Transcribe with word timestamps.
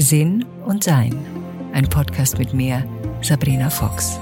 Sinn 0.00 0.46
und 0.64 0.82
Sein. 0.82 1.14
Ein 1.74 1.86
Podcast 1.86 2.38
mit 2.38 2.54
mir, 2.54 2.88
Sabrina 3.20 3.68
Fox. 3.68 4.18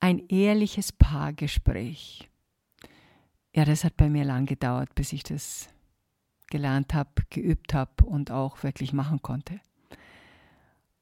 Ein 0.00 0.26
ehrliches 0.28 0.90
Paargespräch. 0.90 2.26
Ja, 3.54 3.66
das 3.66 3.84
hat 3.84 3.98
bei 3.98 4.08
mir 4.08 4.24
lang 4.24 4.46
gedauert, 4.46 4.94
bis 4.94 5.12
ich 5.12 5.22
das 5.22 5.68
gelernt 6.48 6.94
habe, 6.94 7.10
geübt 7.28 7.74
habe 7.74 8.04
und 8.06 8.30
auch 8.30 8.62
wirklich 8.62 8.94
machen 8.94 9.20
konnte. 9.20 9.60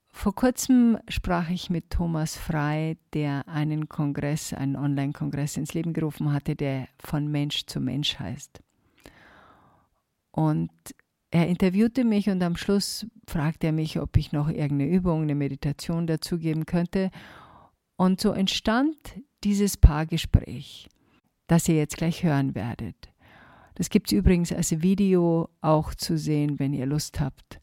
Vor 0.08 0.34
kurzem 0.34 0.98
sprach 1.08 1.48
ich 1.48 1.70
mit 1.70 1.90
Thomas 1.90 2.36
Frei, 2.36 2.96
der 3.14 3.46
einen 3.46 3.88
Kongress, 3.88 4.52
einen 4.52 4.74
Online-Kongress 4.74 5.56
ins 5.56 5.74
Leben 5.74 5.92
gerufen 5.92 6.32
hatte, 6.32 6.56
der 6.56 6.88
von 6.98 7.30
Mensch 7.30 7.66
zu 7.66 7.78
Mensch 7.78 8.18
heißt. 8.18 8.60
Und 10.32 10.70
er 11.30 11.46
interviewte 11.46 12.04
mich 12.04 12.28
und 12.28 12.42
am 12.42 12.56
Schluss 12.56 13.06
fragte 13.26 13.68
er 13.68 13.72
mich, 13.72 14.00
ob 14.00 14.16
ich 14.16 14.32
noch 14.32 14.48
irgendeine 14.48 14.88
Übung, 14.88 15.22
eine 15.22 15.34
Meditation 15.34 16.06
dazugeben 16.06 16.66
könnte. 16.66 17.10
Und 17.96 18.20
so 18.20 18.32
entstand 18.32 18.96
dieses 19.44 19.76
Paargespräch, 19.76 20.88
das 21.46 21.68
ihr 21.68 21.76
jetzt 21.76 21.96
gleich 21.96 22.22
hören 22.22 22.54
werdet. 22.54 23.10
Das 23.74 23.90
gibt 23.90 24.08
es 24.08 24.18
übrigens 24.18 24.52
als 24.52 24.82
Video 24.82 25.48
auch 25.60 25.94
zu 25.94 26.18
sehen, 26.18 26.58
wenn 26.58 26.74
ihr 26.74 26.86
Lust 26.86 27.20
habt, 27.20 27.60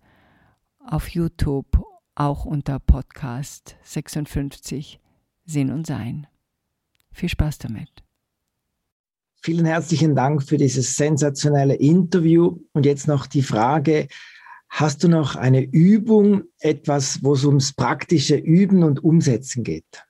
auf 0.79 1.09
YouTube, 1.09 1.83
auch 2.15 2.45
unter 2.45 2.79
Podcast 2.79 3.75
56 3.83 4.99
Sinn 5.45 5.71
und 5.71 5.85
Sein. 5.85 6.27
Viel 7.11 7.29
Spaß 7.29 7.59
damit. 7.59 8.06
Vielen 9.47 9.65
herzlichen 9.65 10.13
Dank 10.13 10.43
für 10.43 10.57
dieses 10.57 10.97
sensationelle 10.97 11.75
Interview. 11.75 12.57
Und 12.73 12.85
jetzt 12.85 13.07
noch 13.07 13.27
die 13.27 13.41
Frage, 13.41 14.09
hast 14.67 15.05
du 15.05 15.07
noch 15.07 15.37
eine 15.37 15.61
Übung, 15.61 16.43
etwas, 16.59 17.23
wo 17.23 17.31
es 17.31 17.45
ums 17.45 17.71
praktische 17.71 18.35
Üben 18.35 18.83
und 18.83 19.05
Umsetzen 19.05 19.63
geht? 19.63 20.05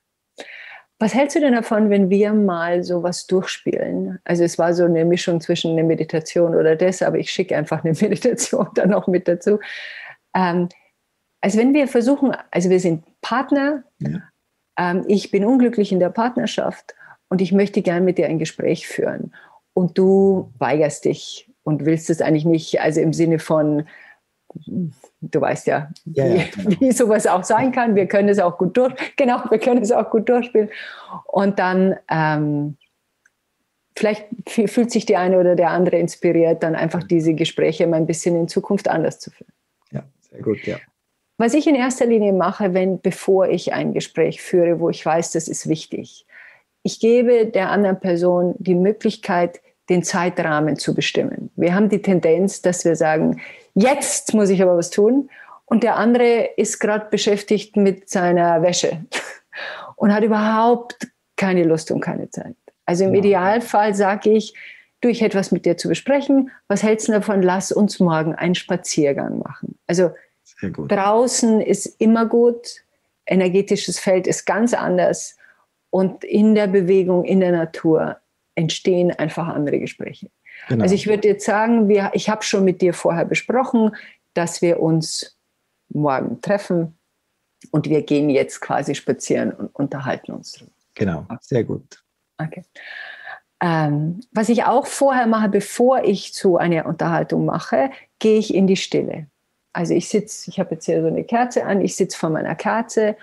Was 0.97 1.13
hältst 1.13 1.35
du 1.35 1.39
denn 1.39 1.53
davon, 1.53 1.91
wenn 1.91 2.09
wir 2.09 2.33
mal 2.33 2.83
sowas 2.83 3.27
durchspielen? 3.27 4.17
Also 4.23 4.44
es 4.44 4.57
war 4.57 4.73
so 4.73 4.85
eine 4.85 5.05
Mischung 5.05 5.39
zwischen 5.39 5.73
einer 5.73 5.88
Meditation 5.88 6.55
oder 6.55 6.75
das, 6.75 7.03
aber 7.03 7.19
ich 7.19 7.29
schicke 7.29 7.55
einfach 7.55 7.83
eine 7.83 7.94
Meditation 8.01 8.67
dann 8.73 8.89
noch 8.89 9.05
mit 9.05 9.27
dazu. 9.27 9.59
Ähm, 10.33 10.67
also 11.41 11.59
wenn 11.59 11.75
wir 11.75 11.88
versuchen, 11.88 12.35
also 12.49 12.72
wir 12.72 12.79
sind 12.79 13.03
Partner, 13.22 13.83
ja. 13.99 14.19
ähm, 14.79 15.05
ich 15.07 15.29
bin 15.29 15.45
unglücklich 15.45 15.91
in 15.91 15.99
der 15.99 16.09
Partnerschaft 16.09 16.95
und 17.30 17.42
ich 17.42 17.52
möchte 17.52 17.81
gern 17.81 18.06
mit 18.06 18.17
dir 18.17 18.28
ein 18.28 18.39
Gespräch 18.39 18.88
führen. 18.88 19.33
Und 19.73 19.97
du 19.97 20.52
weigerst 20.58 21.06
dich 21.06 21.50
und 21.64 21.86
willst 21.86 22.09
es 22.09 22.22
eigentlich 22.22 22.45
nicht, 22.45 22.81
also 22.81 23.02
im 23.02 23.14
Sinne 23.14 23.39
von, 23.39 23.88
du 24.56 25.42
weißt 25.42 25.67
ja, 25.67 25.92
ja, 26.06 26.25
ja 26.25 26.44
wie, 26.56 26.80
wie, 26.80 26.92
sowas 26.92 27.28
auch 27.28 27.44
sein 27.44 27.72
kann. 27.72 27.95
Wir 27.95 28.08
können 28.08 28.30
es 28.30 28.39
auch 28.39 28.58
gut 28.58 28.78
durch, 28.78 28.94
genau, 29.17 29.44
wir 29.50 29.59
können 29.59 29.81
es 29.81 29.92
auch 29.92 30.09
gut 30.09 30.30
durchspielen. 30.30 30.69
Und 31.25 31.59
dann 31.59 31.97
ähm, 32.09 32.78
vielleicht 33.97 34.28
fühlt 34.47 34.91
sich 34.91 35.06
die 35.06 35.17
eine 35.17 35.39
oder 35.39 35.56
der 35.56 35.72
andere 35.72 35.97
inspiriert, 35.97 36.64
dann 36.64 36.75
einfach 36.75 37.03
diese 37.03 37.34
Gespräche 37.34 37.88
mal 37.88 37.97
ein 37.97 38.08
bisschen 38.08 38.36
in 38.36 38.47
Zukunft 38.47 38.88
anders 38.88 39.19
zu 39.19 39.31
führen. 39.31 39.52
Ja, 39.91 40.03
sehr 40.31 40.41
gut, 40.41 40.66
ja. 40.66 40.78
Was 41.39 41.53
ich 41.53 41.67
in 41.67 41.75
erster 41.75 42.06
Linie 42.06 42.34
mache, 42.34 42.73
wenn, 42.73 43.00
bevor 43.00 43.47
ich 43.47 43.73
ein 43.73 43.94
Gespräch 43.94 44.41
führe, 44.41 44.80
wo 44.80 44.89
ich 44.89 45.06
weiß, 45.06 45.34
das 45.34 45.47
ist 45.47 45.69
wichtig, 45.69 46.25
ich 46.88 47.02
gebe 47.02 47.47
der 47.47 47.69
anderen 47.69 47.99
Person 47.99 48.55
die 48.59 48.73
Möglichkeit, 48.73 49.59
den 49.89 50.03
Zeitrahmen 50.03 50.77
zu 50.77 50.95
bestimmen. 50.95 51.52
Wir 51.57 51.75
haben 51.75 51.89
die 51.89 52.02
Tendenz, 52.02 52.61
dass 52.61 52.85
wir 52.85 52.95
sagen, 52.95 53.41
jetzt 53.73 54.33
muss 54.33 54.49
ich 54.49 54.61
aber 54.61 54.77
was 54.77 54.89
tun. 54.89 55.29
Und 55.66 55.84
der 55.84 55.97
andere 55.97 56.51
ist 56.56 56.79
gerade 56.79 57.07
beschäftigt 57.12 57.75
mit 57.75 58.09
seiner 58.09 58.62
Wäsche 58.62 59.06
und 59.97 60.13
hat 60.13 60.23
überhaupt 60.23 61.09
keine 61.35 61.66
Lust 61.66 61.91
und 61.91 62.00
keine 62.00 62.29
Zeit. 62.29 62.56
Also 62.85 63.03
im 63.03 63.13
ja. 63.13 63.19
Idealfall 63.19 63.94
sage 63.94 64.29
ich, 64.29 64.53
du, 65.01 65.09
ich 65.09 65.19
hätte 65.19 65.38
was 65.38 65.51
mit 65.51 65.66
dir 65.66 65.75
zu 65.75 65.89
besprechen. 65.89 66.51
Was 66.69 66.83
hältst 66.83 67.09
du 67.09 67.12
davon? 67.12 67.41
Lass 67.41 67.73
uns 67.73 68.00
morgen 68.00 68.33
einen 68.33 68.56
Spaziergang 68.56 69.39
machen. 69.39 69.78
Also 69.88 70.12
draußen 70.62 71.59
ist 71.59 72.00
immer 72.00 72.25
gut. 72.28 72.85
Energetisches 73.25 74.00
Feld 74.00 74.25
ist 74.25 74.45
ganz 74.45 74.73
anders. 74.73 75.37
Und 75.97 76.24
in 76.24 76.53
der 76.53 76.68
Bewegung, 76.68 77.25
in 77.25 77.40
der 77.40 77.52
Natur 77.52 78.18
entstehen 78.53 79.09
einfach 79.09 79.47
andere 79.47 79.80
Gespräche. 79.80 80.30
Genau. 80.69 80.84
Also 80.84 80.94
ich 80.94 81.08
würde 81.08 81.28
jetzt 81.28 81.44
sagen, 81.44 81.88
wir, 81.88 82.12
ich 82.13 82.30
habe 82.30 82.44
schon 82.44 82.63
mit 82.63 82.84
dir 82.84 82.94
vorher 82.94 83.25
besprochen, 83.25 83.96
dass 84.36 84.62
wir 84.62 84.80
uns 84.80 85.40
morgen 85.90 86.40
treffen 86.40 86.96
und 87.72 87.90
wir 87.90 88.03
gehen 88.03 88.30
jetzt 88.30 88.62
quasi 88.62 88.94
spazieren 88.94 89.52
und 89.52 89.74
unterhalten 89.74 90.34
uns 90.34 90.52
drüber. 90.52 90.72
Genau, 90.94 91.25
sehr 91.41 91.63
gut. 91.63 92.03
Okay. 92.38 92.63
Ähm, 93.59 94.19
was 94.31 94.50
ich 94.50 94.66
auch 94.66 94.86
vorher 94.86 95.25
mache, 95.25 95.50
bevor 95.50 96.03
ich 96.03 96.31
zu 96.31 96.57
einer 96.57 96.86
Unterhaltung 96.86 97.44
mache, 97.46 97.90
gehe 98.19 98.38
ich 98.38 98.53
in 98.53 98.68
die 98.68 98.78
Stille. 98.78 99.25
Also 99.74 99.96
ich 99.96 100.09
sitze, 100.09 100.52
ich 100.52 100.59
habe 100.59 100.75
jetzt 100.75 100.86
hier 100.86 101.02
so 101.02 101.07
eine 101.07 101.24
Kerze 101.24 101.66
an, 101.66 101.81
ich 101.81 101.96
sitze 101.96 102.16
vor 102.16 102.30
meiner 102.30 102.53
Kerze 102.53 103.18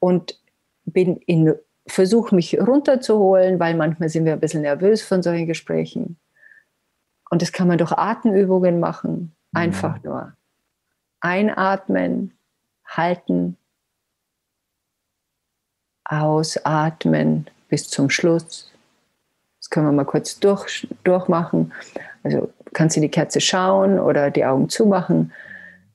und 0.00 0.40
bin 0.84 1.18
in 1.18 1.54
versuche 1.88 2.34
mich 2.34 2.58
runterzuholen, 2.60 3.58
weil 3.58 3.74
manchmal 3.74 4.08
sind 4.08 4.24
wir 4.24 4.34
ein 4.34 4.40
bisschen 4.40 4.62
nervös 4.62 5.02
von 5.02 5.22
solchen 5.22 5.46
Gesprächen. 5.46 6.18
Und 7.30 7.42
das 7.42 7.52
kann 7.52 7.68
man 7.68 7.78
durch 7.78 7.92
Atemübungen 7.92 8.80
machen. 8.80 9.34
Einfach 9.52 9.96
ja. 9.96 10.10
nur 10.10 10.32
einatmen, 11.20 12.38
halten, 12.86 13.56
ausatmen 16.04 17.48
bis 17.68 17.88
zum 17.88 18.10
Schluss. 18.10 18.70
Das 19.58 19.70
können 19.70 19.86
wir 19.86 19.92
mal 19.92 20.04
kurz 20.04 20.38
durch, 20.38 20.86
durchmachen. 21.04 21.72
Also 22.22 22.52
kannst 22.72 22.96
du 22.96 23.00
die 23.00 23.10
Kerze 23.10 23.40
schauen 23.40 23.98
oder 23.98 24.30
die 24.30 24.44
Augen 24.44 24.68
zumachen. 24.68 25.32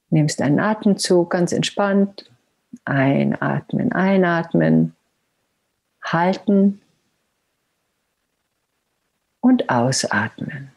Nimmst 0.10 0.42
einen 0.42 0.60
Atemzug 0.60 1.32
ganz 1.32 1.52
entspannt. 1.52 2.30
Einatmen, 2.86 3.92
einatmen 3.92 4.96
halten 6.04 6.82
und 9.40 9.70
ausatmen. 9.70 10.72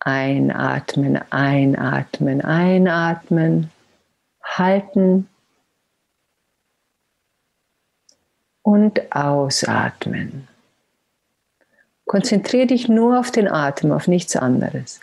Einatmen, 0.00 1.20
einatmen, 1.30 2.40
einatmen, 2.40 3.70
halten 4.42 5.28
und 8.62 9.14
ausatmen. 9.14 10.48
Konzentriere 12.06 12.66
dich 12.68 12.88
nur 12.88 13.20
auf 13.20 13.30
den 13.30 13.46
Atem, 13.46 13.92
auf 13.92 14.08
nichts 14.08 14.36
anderes. 14.36 15.00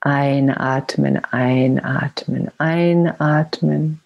Einatmen, 0.00 1.24
einatmen, 1.24 2.50
einatmen 2.58 4.00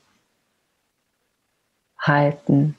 halten 2.06 2.76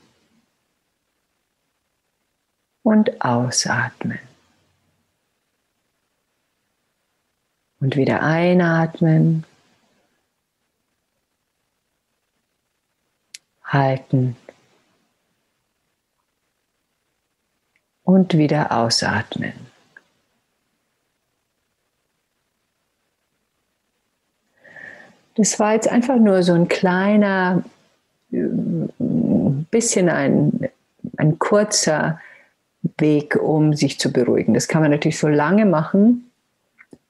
und 2.82 3.20
ausatmen. 3.20 4.20
Und 7.80 7.96
wieder 7.96 8.22
einatmen, 8.22 9.44
halten 13.64 14.36
und 18.04 18.38
wieder 18.38 18.72
ausatmen. 18.72 19.52
Das 25.34 25.58
war 25.60 25.74
jetzt 25.74 25.88
einfach 25.88 26.16
nur 26.16 26.42
so 26.42 26.54
ein 26.54 26.68
kleiner 26.68 27.62
ein 28.40 29.66
bisschen 29.70 30.08
ein, 30.08 30.68
ein 31.16 31.38
kurzer 31.38 32.20
Weg, 32.98 33.36
um 33.36 33.74
sich 33.74 33.98
zu 33.98 34.12
beruhigen. 34.12 34.54
Das 34.54 34.68
kann 34.68 34.82
man 34.82 34.90
natürlich 34.90 35.18
so 35.18 35.28
lange 35.28 35.66
machen, 35.66 36.30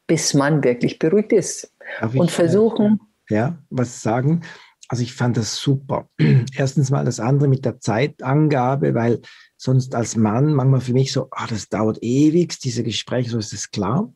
bis 0.07 0.35
man 0.35 0.65
wirklich 0.65 0.99
beruhigt 0.99 1.33
ist. 1.33 1.73
und 2.15 2.31
versuchen. 2.31 3.01
Ja, 3.29 3.57
was 3.71 4.03
sagen? 4.03 4.43
Also 4.89 5.03
ich 5.03 5.15
fand 5.15 5.37
das 5.37 5.57
super. 5.57 6.09
Erstens 6.57 6.91
mal 6.91 7.05
das 7.05 7.19
andere 7.21 7.49
mit 7.49 7.65
der 7.65 7.81
Zeitangabe, 7.81 8.95
weil 8.95 9.21
sonst 9.57 9.95
als 9.95 10.17
Mann 10.17 10.55
manchmal 10.55 10.81
für 10.81 10.93
mich 10.93 11.13
so, 11.13 11.29
ah, 11.33 11.47
das 11.49 11.69
dauert 11.69 11.99
ewig, 12.03 12.59
diese 12.61 12.85
Gespräche, 12.85 13.31
so 13.31 13.39
ist 13.39 13.53
das 13.53 13.71
klar. 13.71 14.13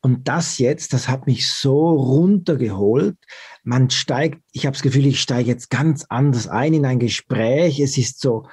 Und 0.00 0.28
das 0.28 0.58
jetzt, 0.58 0.92
das 0.92 1.08
hat 1.08 1.26
mich 1.26 1.50
so 1.50 1.90
runtergeholt. 1.90 3.16
Man 3.64 3.90
steigt, 3.90 4.40
ich 4.52 4.64
habe 4.64 4.74
das 4.74 4.82
Gefühl, 4.82 5.06
ich 5.06 5.20
steige 5.20 5.48
jetzt 5.48 5.70
ganz 5.70 6.06
anders 6.08 6.46
ein 6.48 6.74
in 6.74 6.86
ein 6.86 7.00
Gespräch. 7.00 7.80
Es 7.80 7.98
ist 7.98 8.20
so 8.20 8.46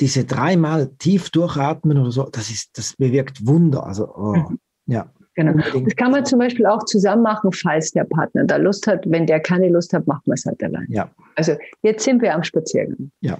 diese 0.00 0.24
dreimal 0.24 0.88
tief 0.98 1.30
durchatmen 1.30 1.98
oder 1.98 2.10
so, 2.10 2.28
das 2.30 2.50
ist, 2.50 2.78
das 2.78 2.94
bewirkt 2.94 3.46
Wunder. 3.46 3.84
Also, 3.86 4.14
oh, 4.14 4.36
mhm. 4.36 4.58
ja. 4.86 5.10
Genau. 5.34 5.52
Das 5.84 5.96
kann 5.96 6.12
man 6.12 6.24
zum 6.24 6.38
Beispiel 6.38 6.64
auch 6.64 6.82
zusammen 6.84 7.22
machen, 7.22 7.52
falls 7.52 7.90
der 7.90 8.04
Partner 8.04 8.44
da 8.44 8.56
Lust 8.56 8.86
hat. 8.86 9.04
Wenn 9.06 9.26
der 9.26 9.38
keine 9.38 9.68
Lust 9.68 9.92
hat, 9.92 10.06
macht 10.06 10.26
man 10.26 10.34
es 10.34 10.46
halt 10.46 10.62
allein. 10.62 10.86
Ja. 10.88 11.10
Also 11.34 11.56
jetzt 11.82 12.04
sind 12.04 12.22
wir 12.22 12.34
am 12.34 12.42
Spaziergang. 12.42 13.10
Ja. 13.20 13.38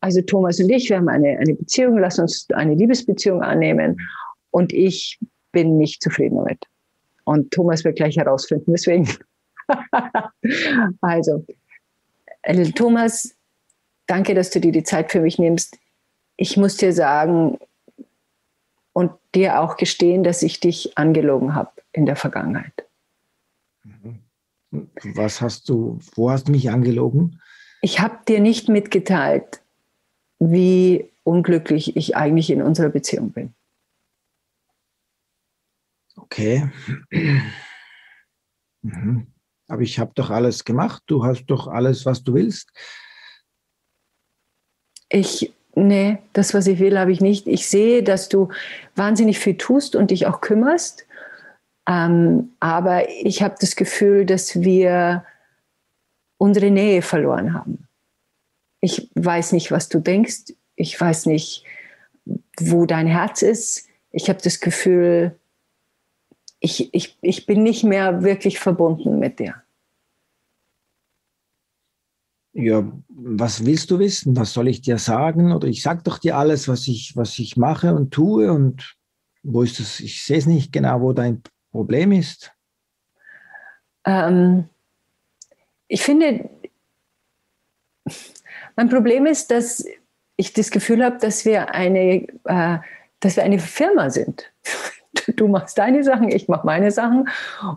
Also 0.00 0.20
Thomas 0.22 0.60
und 0.60 0.70
ich, 0.70 0.88
wir 0.88 0.98
haben 0.98 1.08
eine, 1.08 1.38
eine 1.38 1.54
Beziehung, 1.54 1.98
lass 1.98 2.20
uns 2.20 2.46
eine 2.54 2.76
Liebesbeziehung 2.76 3.42
annehmen. 3.42 3.96
Und 4.52 4.72
ich 4.72 5.18
bin 5.50 5.78
nicht 5.78 6.00
zufrieden 6.00 6.36
damit. 6.36 6.64
Und 7.32 7.50
Thomas 7.50 7.84
wird 7.84 7.96
gleich 7.96 8.16
herausfinden, 8.16 8.72
deswegen. 8.72 9.08
also, 11.00 11.44
Thomas, 12.74 13.34
danke, 14.06 14.34
dass 14.34 14.50
du 14.50 14.60
dir 14.60 14.72
die 14.72 14.84
Zeit 14.84 15.10
für 15.10 15.20
mich 15.20 15.38
nimmst. 15.38 15.78
Ich 16.36 16.56
muss 16.56 16.76
dir 16.76 16.92
sagen, 16.92 17.58
und 18.92 19.12
dir 19.34 19.60
auch 19.60 19.76
gestehen, 19.76 20.22
dass 20.22 20.42
ich 20.42 20.60
dich 20.60 20.96
angelogen 20.98 21.54
habe 21.54 21.70
in 21.92 22.06
der 22.06 22.16
Vergangenheit. 22.16 22.86
Mhm. 23.84 24.18
Was 25.14 25.40
hast 25.40 25.68
du, 25.68 25.98
wo 26.14 26.30
hast 26.30 26.48
du 26.48 26.52
mich 26.52 26.70
angelogen? 26.70 27.40
Ich 27.82 28.00
habe 28.00 28.18
dir 28.26 28.40
nicht 28.40 28.68
mitgeteilt, 28.68 29.60
wie 30.38 31.10
unglücklich 31.24 31.96
ich 31.96 32.16
eigentlich 32.16 32.50
in 32.50 32.62
unserer 32.62 32.88
Beziehung 32.88 33.30
bin. 33.30 33.54
Okay. 36.32 36.68
Mhm. 38.84 39.26
Aber 39.68 39.82
ich 39.82 39.98
habe 39.98 40.12
doch 40.14 40.30
alles 40.30 40.64
gemacht. 40.64 41.02
Du 41.06 41.24
hast 41.24 41.46
doch 41.46 41.68
alles, 41.68 42.04
was 42.04 42.24
du 42.24 42.34
willst. 42.34 42.70
Ich 45.08 45.52
nee, 45.74 46.18
das, 46.32 46.54
was 46.54 46.66
ich 46.66 46.78
will, 46.78 46.98
habe 46.98 47.12
ich 47.12 47.20
nicht. 47.20 47.46
Ich 47.46 47.68
sehe, 47.68 48.02
dass 48.02 48.28
du 48.28 48.48
wahnsinnig 48.96 49.38
viel 49.38 49.56
tust 49.56 49.94
und 49.94 50.10
dich 50.10 50.26
auch 50.26 50.40
kümmerst. 50.40 51.06
Ähm, 51.88 52.52
aber 52.60 53.08
ich 53.08 53.42
habe 53.42 53.54
das 53.60 53.76
Gefühl, 53.76 54.26
dass 54.26 54.60
wir 54.60 55.24
unsere 56.38 56.70
Nähe 56.70 57.02
verloren 57.02 57.54
haben. 57.54 57.88
Ich 58.80 59.10
weiß 59.14 59.52
nicht, 59.52 59.70
was 59.70 59.88
du 59.88 60.00
denkst. 60.00 60.54
Ich 60.76 61.00
weiß 61.00 61.26
nicht, 61.26 61.64
wo 62.58 62.86
dein 62.86 63.06
Herz 63.06 63.42
ist. 63.42 63.86
Ich 64.10 64.28
habe 64.28 64.40
das 64.42 64.60
Gefühl, 64.60 65.38
ich, 66.62 66.92
ich, 66.94 67.18
ich 67.20 67.46
bin 67.46 67.62
nicht 67.62 67.84
mehr 67.84 68.22
wirklich 68.22 68.58
verbunden 68.58 69.18
mit 69.18 69.38
dir. 69.38 69.62
ja, 72.52 72.84
was 73.08 73.64
willst 73.64 73.90
du 73.90 73.98
wissen? 73.98 74.36
Was 74.36 74.52
soll 74.52 74.68
ich 74.68 74.82
dir 74.82 74.98
sagen? 74.98 75.52
Oder 75.52 75.68
ich 75.68 75.82
sage 75.82 76.02
doch 76.04 76.18
dir 76.18 76.36
alles, 76.36 76.68
was 76.68 76.86
ich, 76.86 77.16
was 77.16 77.38
ich 77.38 77.56
mache 77.56 77.94
und 77.94 78.12
tue. 78.12 78.52
Und 78.52 78.96
wo 79.42 79.62
ist 79.62 79.80
das? 79.80 80.00
Ich 80.00 80.22
sehe 80.24 80.38
es 80.38 80.46
nicht 80.46 80.72
genau, 80.72 81.00
wo 81.00 81.12
dein 81.12 81.42
Problem 81.70 82.12
ist. 82.12 82.52
Ähm, 84.04 84.68
ich 85.88 86.02
finde, 86.02 86.50
mein 88.76 88.88
Problem 88.88 89.26
ist, 89.26 89.50
dass 89.50 89.84
ich 90.36 90.52
das 90.52 90.70
Gefühl 90.70 91.04
habe, 91.04 91.18
dass 91.18 91.44
wir 91.44 91.74
eine, 91.74 92.26
äh, 92.44 92.78
dass 93.20 93.36
wir 93.36 93.44
eine 93.44 93.58
Firma 93.58 94.10
sind. 94.10 94.52
du 95.36 95.48
machst 95.48 95.78
deine 95.78 96.02
Sachen, 96.04 96.28
ich 96.28 96.48
mache 96.48 96.66
meine 96.66 96.90
Sachen 96.90 97.28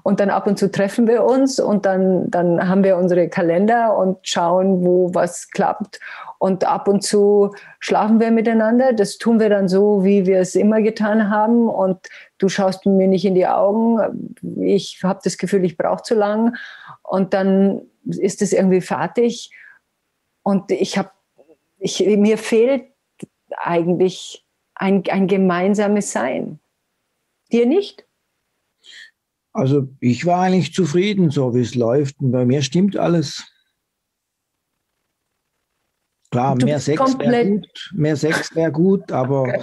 und 0.03 0.19
dann 0.19 0.29
ab 0.29 0.47
und 0.47 0.57
zu 0.57 0.71
treffen 0.71 1.07
wir 1.07 1.23
uns 1.23 1.59
und 1.59 1.85
dann, 1.85 2.29
dann 2.29 2.67
haben 2.67 2.83
wir 2.83 2.97
unsere 2.97 3.29
Kalender 3.29 3.97
und 3.97 4.17
schauen, 4.27 4.85
wo 4.85 5.13
was 5.13 5.49
klappt 5.51 5.99
und 6.39 6.63
ab 6.63 6.87
und 6.87 7.03
zu 7.03 7.53
schlafen 7.79 8.19
wir 8.19 8.31
miteinander. 8.31 8.93
Das 8.93 9.17
tun 9.17 9.39
wir 9.39 9.49
dann 9.49 9.67
so, 9.67 10.03
wie 10.03 10.25
wir 10.25 10.39
es 10.39 10.55
immer 10.55 10.81
getan 10.81 11.29
haben 11.29 11.69
und 11.69 11.99
du 12.37 12.49
schaust 12.49 12.85
mir 12.85 13.07
nicht 13.07 13.25
in 13.25 13.35
die 13.35 13.47
Augen. 13.47 14.35
Ich 14.61 15.01
habe 15.03 15.19
das 15.23 15.37
Gefühl, 15.37 15.65
ich 15.65 15.77
brauche 15.77 16.03
zu 16.03 16.15
lang 16.15 16.55
und 17.03 17.33
dann 17.33 17.81
ist 18.05 18.41
es 18.41 18.53
irgendwie 18.53 18.81
fertig 18.81 19.51
und 20.43 20.71
ich 20.71 20.97
habe, 20.97 21.09
ich, 21.79 22.05
mir 22.05 22.37
fehlt 22.37 22.85
eigentlich 23.57 24.45
ein, 24.75 25.03
ein 25.09 25.27
gemeinsames 25.27 26.11
Sein. 26.11 26.59
Dir 27.51 27.65
nicht? 27.65 28.05
Also 29.53 29.87
ich 30.01 30.25
war 30.25 30.41
eigentlich 30.41 30.73
zufrieden, 30.73 31.29
so 31.29 31.55
wie 31.55 31.61
es 31.61 31.75
läuft. 31.75 32.19
Und 32.19 32.31
bei 32.31 32.45
mir 32.45 32.61
stimmt 32.61 32.97
alles. 32.97 33.43
Klar, 36.31 36.55
mehr 36.55 36.79
Sex 36.79 37.17
wäre 37.17 37.49
gut, 37.49 37.91
mehr 37.93 38.17
Sex 38.17 38.53
wäre 38.55 38.71
gut, 38.71 39.09
aber 39.11 39.43
okay. 39.43 39.61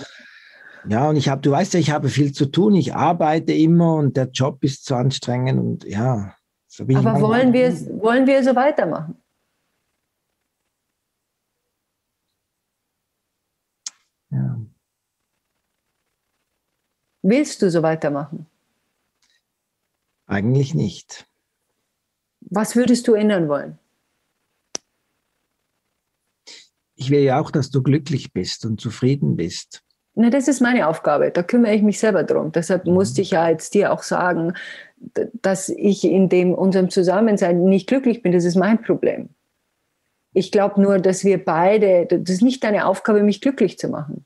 ja, 0.89 1.11
und 1.11 1.17
ich 1.17 1.29
habe, 1.29 1.43
du 1.43 1.51
weißt 1.51 1.75
ja, 1.75 1.81
ich 1.81 1.91
habe 1.91 2.09
viel 2.09 2.33
zu 2.33 2.47
tun, 2.47 2.75
ich 2.75 2.95
arbeite 2.95 3.53
immer 3.53 3.97
und 3.97 4.17
der 4.17 4.31
Job 4.31 4.65
ist 4.65 4.87
zu 4.87 4.95
anstrengend 4.95 5.61
und 5.61 5.85
ja. 5.85 6.35
So 6.69 6.85
aber 6.85 7.21
wollen 7.21 7.53
wir, 7.53 7.71
wollen 8.01 8.27
wir 8.27 8.43
so 8.43 8.57
weitermachen? 8.57 9.22
Willst 17.23 17.63
du 17.63 17.71
so 17.71 17.83
weitermachen? 17.83 18.47
Eigentlich 20.27 20.75
nicht. 20.75 21.27
Was 22.41 22.75
würdest 22.75 23.07
du 23.07 23.15
ändern 23.15 23.49
wollen? 23.49 23.79
Ich 26.97 27.11
will 27.11 27.21
ja 27.21 27.41
auch, 27.41 27.51
dass 27.51 27.71
du 27.71 27.83
glücklich 27.83 28.33
bist 28.33 28.65
und 28.65 28.81
zufrieden 28.81 29.37
bist. 29.37 29.83
Na, 30.15 30.31
das 30.31 30.47
ist 30.47 30.61
meine 30.61 30.89
Aufgabe. 30.89 31.31
Da 31.31 31.43
kümmere 31.43 31.75
ich 31.75 31.83
mich 31.83 31.99
selber 31.99 32.25
drum. 32.25 32.53
Deshalb 32.53 32.87
mhm. 32.87 32.95
musste 32.95 33.23
ich 33.23 33.31
ja 33.31 33.49
jetzt 33.49 33.75
dir 33.75 33.93
auch 33.93 34.03
sagen, 34.03 34.55
dass 35.41 35.69
ich 35.69 36.05
in 36.05 36.29
dem 36.29 36.55
unserem 36.55 36.91
Zusammensein 36.91 37.65
nicht 37.65 37.89
glücklich 37.89 38.23
bin. 38.23 38.33
Das 38.33 38.45
ist 38.45 38.57
mein 38.57 38.83
Problem. 38.83 39.31
Ich 40.35 40.53
glaube 40.53 40.81
nur, 40.81 40.99
dass 40.99 41.25
wir 41.25 41.43
beide, 41.43 42.07
das 42.07 42.31
ist 42.31 42.43
nicht 42.43 42.63
deine 42.65 42.87
Aufgabe, 42.87 43.23
mich 43.23 43.41
glücklich 43.41 43.79
zu 43.79 43.89
machen. 43.89 44.25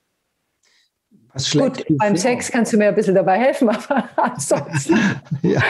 Gut, 1.52 1.84
beim? 1.90 2.16
Sex 2.16 2.50
kannst 2.50 2.72
du 2.72 2.76
mir 2.76 2.88
ein 2.88 2.94
bisschen 2.94 3.14
dabei 3.14 3.38
helfen, 3.38 3.68
aber 3.90 4.08
ansonsten. 4.16 4.98
ja. 5.42 5.62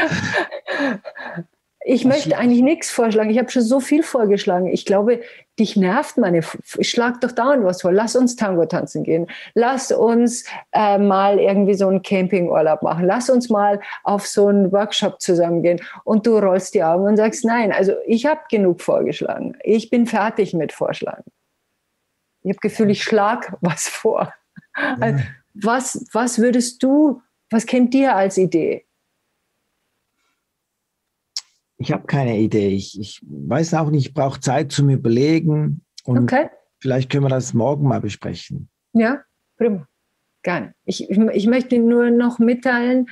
Ich 1.89 2.05
möchte 2.05 2.37
eigentlich 2.37 2.63
nichts 2.63 2.91
vorschlagen. 2.91 3.31
Ich 3.31 3.39
habe 3.39 3.49
schon 3.49 3.63
so 3.63 3.79
viel 3.79 4.03
vorgeschlagen. 4.03 4.67
Ich 4.67 4.85
glaube, 4.85 5.21
dich 5.57 5.77
nervt 5.77 6.19
meine. 6.19 6.41
Ich 6.79 6.91
schlag 6.91 7.21
doch 7.21 7.31
dauernd 7.31 7.63
was 7.63 7.83
vor. 7.83 7.93
Lass 7.93 8.17
uns 8.17 8.35
Tango 8.35 8.67
tanzen 8.67 9.05
gehen. 9.05 9.29
Lass 9.55 9.93
uns 9.93 10.45
äh, 10.73 10.99
mal 10.99 11.39
irgendwie 11.39 11.75
so 11.75 11.87
einen 11.87 12.03
Campingurlaub 12.03 12.83
machen. 12.83 13.07
Lass 13.07 13.31
uns 13.31 13.51
mal 13.51 13.81
auf 14.03 14.27
so 14.27 14.49
einen 14.49 14.73
Workshop 14.73 15.21
zusammengehen. 15.21 15.81
Und 16.03 16.27
du 16.27 16.39
rollst 16.39 16.75
die 16.75 16.83
Augen 16.83 17.05
und 17.05 17.19
sagst, 17.19 17.45
nein, 17.45 17.71
also 17.71 17.93
ich 18.05 18.27
habe 18.27 18.41
genug 18.51 18.81
vorgeschlagen. 18.81 19.57
Ich 19.63 19.89
bin 19.89 20.07
fertig 20.07 20.55
mit 20.55 20.73
Vorschlagen. 20.73 21.23
Ich 22.43 22.51
habe 22.51 22.59
Gefühl, 22.59 22.91
ich 22.91 23.05
schlag 23.05 23.57
was 23.61 23.87
vor. 23.87 24.33
Also, 25.01 25.23
was, 25.63 26.07
was 26.13 26.39
würdest 26.39 26.83
du, 26.83 27.23
was 27.51 27.67
kennt 27.67 27.95
dir 27.95 28.15
als 28.15 28.39
Idee? 28.39 28.87
Ich 31.79 31.93
habe 31.93 32.07
keine 32.07 32.39
Idee. 32.39 32.69
Ich, 32.69 32.99
ich 32.99 33.21
weiß 33.23 33.75
auch 33.75 33.91
nicht, 33.91 34.07
ich 34.07 34.15
brauche 34.15 34.41
Zeit 34.41 34.73
zum 34.73 34.89
Überlegen. 34.89 35.85
Und 36.05 36.19
okay. 36.19 36.49
vielleicht 36.79 37.11
können 37.11 37.25
wir 37.25 37.29
das 37.29 37.55
morgen 37.55 37.87
mal 37.87 38.01
besprechen. 38.01 38.69
Ja, 38.93 39.23
prima. 39.57 39.87
Gerne. 40.43 40.75
Ich, 40.85 41.11
ich, 41.11 41.19
ich 41.19 41.47
möchte 41.47 41.79
nur 41.79 42.11
noch 42.11 42.39
mitteilen, 42.39 43.11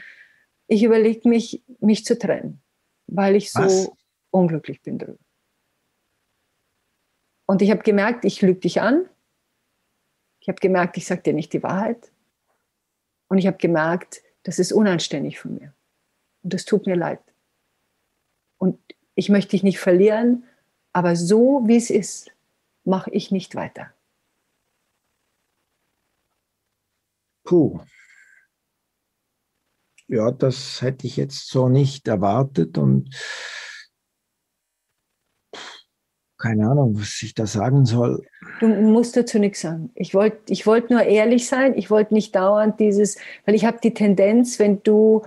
ich 0.67 0.83
überlege 0.83 1.29
mich, 1.29 1.63
mich 1.81 2.05
zu 2.05 2.19
trennen, 2.19 2.63
weil 3.07 3.37
ich 3.37 3.53
so 3.53 3.61
Was? 3.61 3.91
unglücklich 4.31 4.81
bin 4.81 4.99
darüber. 4.99 5.19
Und 7.47 7.61
ich 7.61 7.71
habe 7.71 7.83
gemerkt, 7.83 8.25
ich 8.25 8.41
lüge 8.41 8.61
dich 8.61 8.81
an. 8.81 9.07
Ich 10.41 10.49
habe 10.49 10.61
gemerkt, 10.61 10.97
ich 10.97 11.07
sage 11.07 11.23
dir 11.23 11.35
nicht 11.35 11.53
die 11.53 11.63
Wahrheit. 11.63 12.14
Und 13.35 13.39
ich 13.39 13.49
habe 13.49 13.57
gemerkt, 13.57 14.23
das 14.45 14.61
ist 14.61 14.73
unanständig 14.73 15.41
von 15.41 15.57
mir. 15.57 15.75
Und 16.45 16.55
das 16.55 16.65
tut 16.65 16.87
mir 16.87 16.95
leid. 16.95 17.19
Und 18.59 18.79
ich 19.17 19.29
möchte 19.29 19.51
dich 19.51 19.65
nicht 19.65 19.81
verlieren, 19.81 20.45
aber 20.93 21.17
so 21.17 21.65
wie 21.67 21.75
es 21.75 21.91
ist, 21.91 22.31
mache 22.85 23.11
ich 23.11 23.33
nicht 23.33 23.57
weiter. 23.57 23.93
Puh. 27.43 27.81
Ja, 30.07 30.31
das 30.31 30.81
hätte 30.81 31.09
ich 31.09 31.17
jetzt 31.17 31.49
so 31.49 31.69
nicht 31.69 32.07
erwartet 32.07 32.79
und 32.79 33.13
keine 36.45 36.69
Ahnung, 36.69 37.01
was 37.01 37.23
ich 37.23 37.33
da 37.33 37.47
sagen 37.47 37.87
soll. 37.87 38.23
Du 38.61 38.69
musst 38.69 39.17
dazu 39.17 39.39
nichts 39.39 39.63
sagen. 39.63 39.91
Ich 39.95 40.13
wollte 40.13 40.53
ich 40.53 40.67
wollt 40.67 40.91
nur 40.91 41.03
ehrlich 41.03 41.49
sein. 41.49 41.73
Ich 41.75 41.91
wollte 41.91 42.13
nicht 42.13 42.37
dauernd 42.37 42.79
dieses, 42.81 43.17
weil 43.47 43.55
ich 43.55 43.65
habe 43.65 43.79
die 43.83 43.95
Tendenz, 43.95 44.59
wenn 44.59 44.83
du 44.83 45.23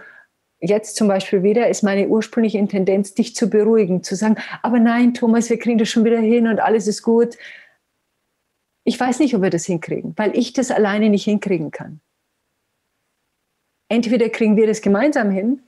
jetzt 0.60 0.96
zum 0.96 1.08
Beispiel 1.08 1.42
wieder, 1.42 1.70
ist 1.70 1.82
meine 1.82 2.08
ursprüngliche 2.08 2.64
Tendenz, 2.68 3.16
dich 3.16 3.36
zu 3.36 3.50
beruhigen, 3.50 4.04
zu 4.04 4.16
sagen, 4.16 4.36
aber 4.62 4.80
nein, 4.80 5.16
Thomas, 5.16 5.50
wir 5.50 5.58
kriegen 5.58 5.80
das 5.80 5.90
schon 5.90 6.06
wieder 6.06 6.20
hin 6.20 6.48
und 6.48 6.60
alles 6.60 6.86
ist 6.86 7.02
gut. 7.02 7.36
Ich 8.84 9.00
weiß 9.00 9.18
nicht, 9.18 9.34
ob 9.34 9.42
wir 9.42 9.50
das 9.50 9.66
hinkriegen, 9.66 10.14
weil 10.18 10.38
ich 10.38 10.54
das 10.54 10.70
alleine 10.70 11.10
nicht 11.10 11.26
hinkriegen 11.26 11.72
kann. 11.72 12.00
Entweder 13.90 14.30
kriegen 14.30 14.56
wir 14.56 14.68
das 14.68 14.82
gemeinsam 14.84 15.32
hin 15.32 15.64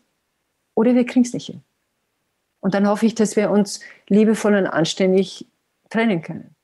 oder 0.76 0.94
wir 0.94 1.08
kriegen 1.08 1.26
es 1.26 1.34
nicht 1.34 1.48
hin. 1.48 1.64
Und 2.62 2.74
dann 2.74 2.88
hoffe 2.88 3.06
ich, 3.06 3.16
dass 3.16 3.36
wir 3.36 3.52
uns 3.52 3.80
liebevoll 4.08 4.56
und 4.56 4.68
anständig 4.68 5.48
trennen 5.90 6.22
können. 6.22 6.56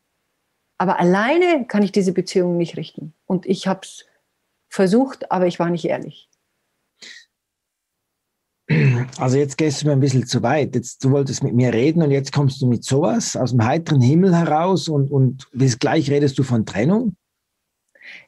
Aber 0.77 0.99
alleine 0.99 1.65
kann 1.67 1.83
ich 1.83 1.91
diese 1.91 2.11
Beziehung 2.11 2.57
nicht 2.57 2.77
richten. 2.77 3.13
Und 3.25 3.45
ich 3.45 3.67
habe 3.67 3.81
es 3.83 4.05
versucht, 4.69 5.31
aber 5.31 5.47
ich 5.47 5.57
war 5.57 5.69
nicht 5.69 5.85
ehrlich. 5.85 6.29
Also 9.17 9.37
jetzt 9.37 9.57
gehst 9.57 9.81
du 9.81 9.87
mir 9.87 9.93
ein 9.93 9.99
bisschen 9.99 10.25
zu 10.25 10.41
weit. 10.41 10.75
Jetzt, 10.75 11.03
du 11.03 11.11
wolltest 11.11 11.43
mit 11.43 11.53
mir 11.53 11.71
reden 11.71 12.01
und 12.01 12.11
jetzt 12.11 12.33
kommst 12.33 12.61
du 12.61 12.67
mit 12.67 12.83
sowas 12.83 13.35
aus 13.35 13.51
dem 13.51 13.63
heiteren 13.63 14.01
Himmel 14.01 14.35
heraus 14.35 14.89
und, 14.89 15.11
und 15.11 15.47
bis 15.53 15.77
gleich 15.77 16.09
redest 16.09 16.37
du 16.39 16.43
von 16.43 16.65
Trennung? 16.65 17.15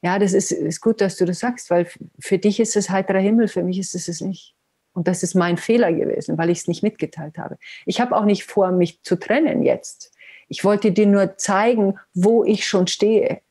Ja, 0.01 0.19
das 0.19 0.33
ist, 0.33 0.51
ist 0.51 0.81
gut, 0.81 1.01
dass 1.01 1.17
du 1.17 1.25
das 1.25 1.39
sagst, 1.39 1.69
weil 1.69 1.87
für 2.19 2.37
dich 2.37 2.59
ist 2.59 2.75
es 2.75 2.89
heiterer 2.89 3.19
Himmel, 3.19 3.47
für 3.47 3.63
mich 3.63 3.79
ist 3.79 3.95
es 3.95 4.07
es 4.07 4.21
nicht. 4.21 4.55
Und 4.97 5.07
das 5.07 5.21
ist 5.21 5.35
mein 5.35 5.57
Fehler 5.57 5.93
gewesen, 5.93 6.39
weil 6.39 6.49
ich 6.49 6.57
es 6.57 6.67
nicht 6.67 6.81
mitgeteilt 6.81 7.37
habe. 7.37 7.59
Ich 7.85 8.01
habe 8.01 8.15
auch 8.15 8.25
nicht 8.25 8.45
vor, 8.45 8.71
mich 8.71 9.03
zu 9.03 9.15
trennen 9.15 9.61
jetzt. 9.61 10.11
Ich 10.47 10.63
wollte 10.63 10.91
dir 10.91 11.05
nur 11.05 11.37
zeigen, 11.37 11.99
wo 12.15 12.43
ich 12.43 12.65
schon 12.65 12.87
stehe, 12.87 13.41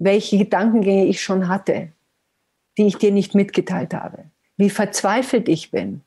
welche 0.00 0.38
Gedankengänge 0.38 1.06
ich 1.06 1.22
schon 1.22 1.46
hatte, 1.46 1.92
die 2.76 2.88
ich 2.88 2.96
dir 2.96 3.12
nicht 3.12 3.36
mitgeteilt 3.36 3.94
habe, 3.94 4.24
wie 4.56 4.68
verzweifelt 4.68 5.48
ich 5.48 5.70
bin, 5.70 6.00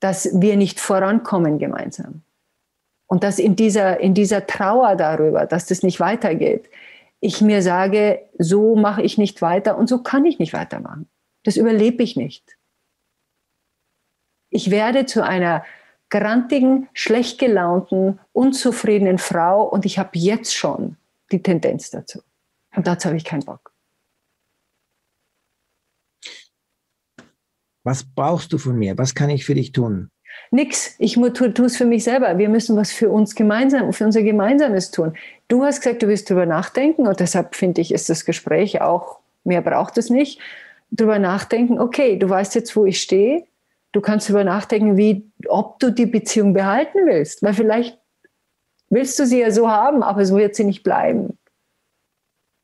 dass 0.00 0.30
wir 0.40 0.56
nicht 0.56 0.80
vorankommen 0.80 1.58
gemeinsam. 1.58 2.22
Und 3.08 3.24
dass 3.24 3.38
in 3.38 3.56
dieser, 3.56 4.00
in 4.00 4.14
dieser 4.14 4.46
Trauer 4.46 4.96
darüber, 4.96 5.44
dass 5.44 5.66
das 5.66 5.82
nicht 5.82 6.00
weitergeht, 6.00 6.70
ich 7.20 7.42
mir 7.42 7.60
sage, 7.60 8.22
so 8.38 8.74
mache 8.74 9.02
ich 9.02 9.18
nicht 9.18 9.42
weiter 9.42 9.76
und 9.76 9.86
so 9.86 10.02
kann 10.02 10.24
ich 10.24 10.38
nicht 10.38 10.54
weitermachen. 10.54 11.10
Das 11.42 11.58
überlebe 11.58 12.02
ich 12.02 12.16
nicht. 12.16 12.57
Ich 14.50 14.70
werde 14.70 15.06
zu 15.06 15.24
einer 15.24 15.64
grantigen, 16.10 16.88
schlecht 16.94 17.38
gelaunten, 17.38 18.18
unzufriedenen 18.32 19.18
Frau 19.18 19.64
und 19.64 19.84
ich 19.84 19.98
habe 19.98 20.10
jetzt 20.14 20.54
schon 20.54 20.96
die 21.30 21.42
Tendenz 21.42 21.90
dazu. 21.90 22.22
Und 22.74 22.86
dazu 22.86 23.08
habe 23.08 23.16
ich 23.16 23.24
keinen 23.24 23.44
Bock. 23.44 23.72
Was 27.84 28.04
brauchst 28.04 28.52
du 28.52 28.58
von 28.58 28.76
mir? 28.76 28.96
Was 28.98 29.14
kann 29.14 29.30
ich 29.30 29.44
für 29.44 29.54
dich 29.54 29.72
tun? 29.72 30.10
Nix. 30.50 30.94
Ich 30.98 31.14
tue 31.14 31.66
es 31.66 31.76
für 31.76 31.84
mich 31.84 32.04
selber. 32.04 32.38
Wir 32.38 32.48
müssen 32.48 32.76
was 32.76 32.92
für 32.92 33.10
uns 33.10 33.34
gemeinsam, 33.34 33.92
für 33.92 34.04
unser 34.04 34.22
Gemeinsames 34.22 34.90
tun. 34.90 35.16
Du 35.48 35.64
hast 35.64 35.80
gesagt, 35.80 36.02
du 36.02 36.08
willst 36.08 36.28
drüber 36.28 36.46
nachdenken 36.46 37.06
und 37.06 37.20
deshalb 37.20 37.54
finde 37.54 37.80
ich, 37.80 37.92
ist 37.92 38.08
das 38.08 38.24
Gespräch 38.24 38.80
auch, 38.80 39.20
mehr 39.44 39.62
braucht 39.62 39.98
es 39.98 40.10
nicht. 40.10 40.40
Drüber 40.90 41.18
nachdenken, 41.18 41.78
okay, 41.78 42.18
du 42.18 42.28
weißt 42.28 42.54
jetzt, 42.54 42.74
wo 42.76 42.86
ich 42.86 43.00
stehe. 43.00 43.46
Du 43.92 44.00
kannst 44.00 44.28
darüber 44.28 44.44
nachdenken, 44.44 44.96
wie, 44.96 45.30
ob 45.48 45.78
du 45.78 45.90
die 45.90 46.06
Beziehung 46.06 46.52
behalten 46.52 47.06
willst. 47.06 47.42
Weil 47.42 47.54
vielleicht 47.54 47.98
willst 48.90 49.18
du 49.18 49.26
sie 49.26 49.40
ja 49.40 49.50
so 49.50 49.70
haben, 49.70 50.02
aber 50.02 50.24
so 50.24 50.36
wird 50.36 50.54
sie 50.54 50.64
nicht 50.64 50.82
bleiben. 50.82 51.38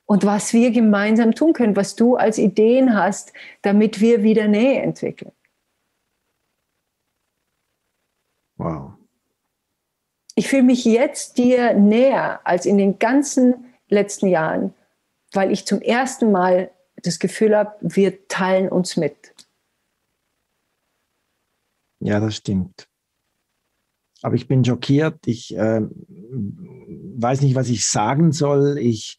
Und 0.06 0.24
was 0.26 0.52
wir 0.52 0.70
gemeinsam 0.70 1.34
tun 1.34 1.54
können, 1.54 1.76
was 1.76 1.96
du 1.96 2.16
als 2.16 2.38
Ideen 2.38 2.94
hast, 2.94 3.32
damit 3.62 4.00
wir 4.00 4.22
wieder 4.22 4.48
Nähe 4.48 4.82
entwickeln. 4.82 5.32
Wow. 8.56 8.92
Ich 10.36 10.48
fühle 10.48 10.62
mich 10.62 10.84
jetzt 10.84 11.38
dir 11.38 11.74
näher 11.74 12.40
als 12.44 12.66
in 12.66 12.76
den 12.76 12.98
ganzen 12.98 13.72
letzten 13.88 14.26
Jahren, 14.28 14.74
weil 15.32 15.50
ich 15.50 15.66
zum 15.66 15.80
ersten 15.80 16.30
Mal 16.32 16.70
das 16.96 17.18
Gefühl 17.18 17.56
habe, 17.56 17.76
wir 17.80 18.28
teilen 18.28 18.68
uns 18.68 18.96
mit. 18.96 19.33
Ja, 22.04 22.20
das 22.20 22.36
stimmt. 22.36 22.86
Aber 24.20 24.34
ich 24.34 24.46
bin 24.46 24.62
schockiert. 24.62 25.26
Ich 25.26 25.56
äh, 25.56 25.80
weiß 25.80 27.40
nicht, 27.40 27.54
was 27.54 27.70
ich 27.70 27.86
sagen 27.86 28.30
soll. 28.30 28.76
Ich, 28.78 29.16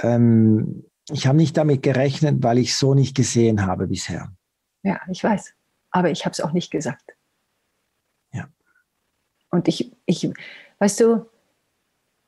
ähm, 0.00 0.84
ich 1.10 1.26
habe 1.26 1.38
nicht 1.38 1.56
damit 1.56 1.82
gerechnet, 1.82 2.42
weil 2.42 2.58
ich 2.58 2.76
so 2.76 2.92
nicht 2.92 3.16
gesehen 3.16 3.64
habe 3.64 3.86
bisher. 3.86 4.30
Ja, 4.82 5.00
ich 5.10 5.24
weiß. 5.24 5.54
Aber 5.90 6.10
ich 6.10 6.26
habe 6.26 6.34
es 6.34 6.42
auch 6.42 6.52
nicht 6.52 6.70
gesagt. 6.70 7.16
Ja. 8.32 8.46
Und 9.50 9.68
ich, 9.68 9.90
ich, 10.04 10.30
weißt 10.80 11.00
du, 11.00 11.30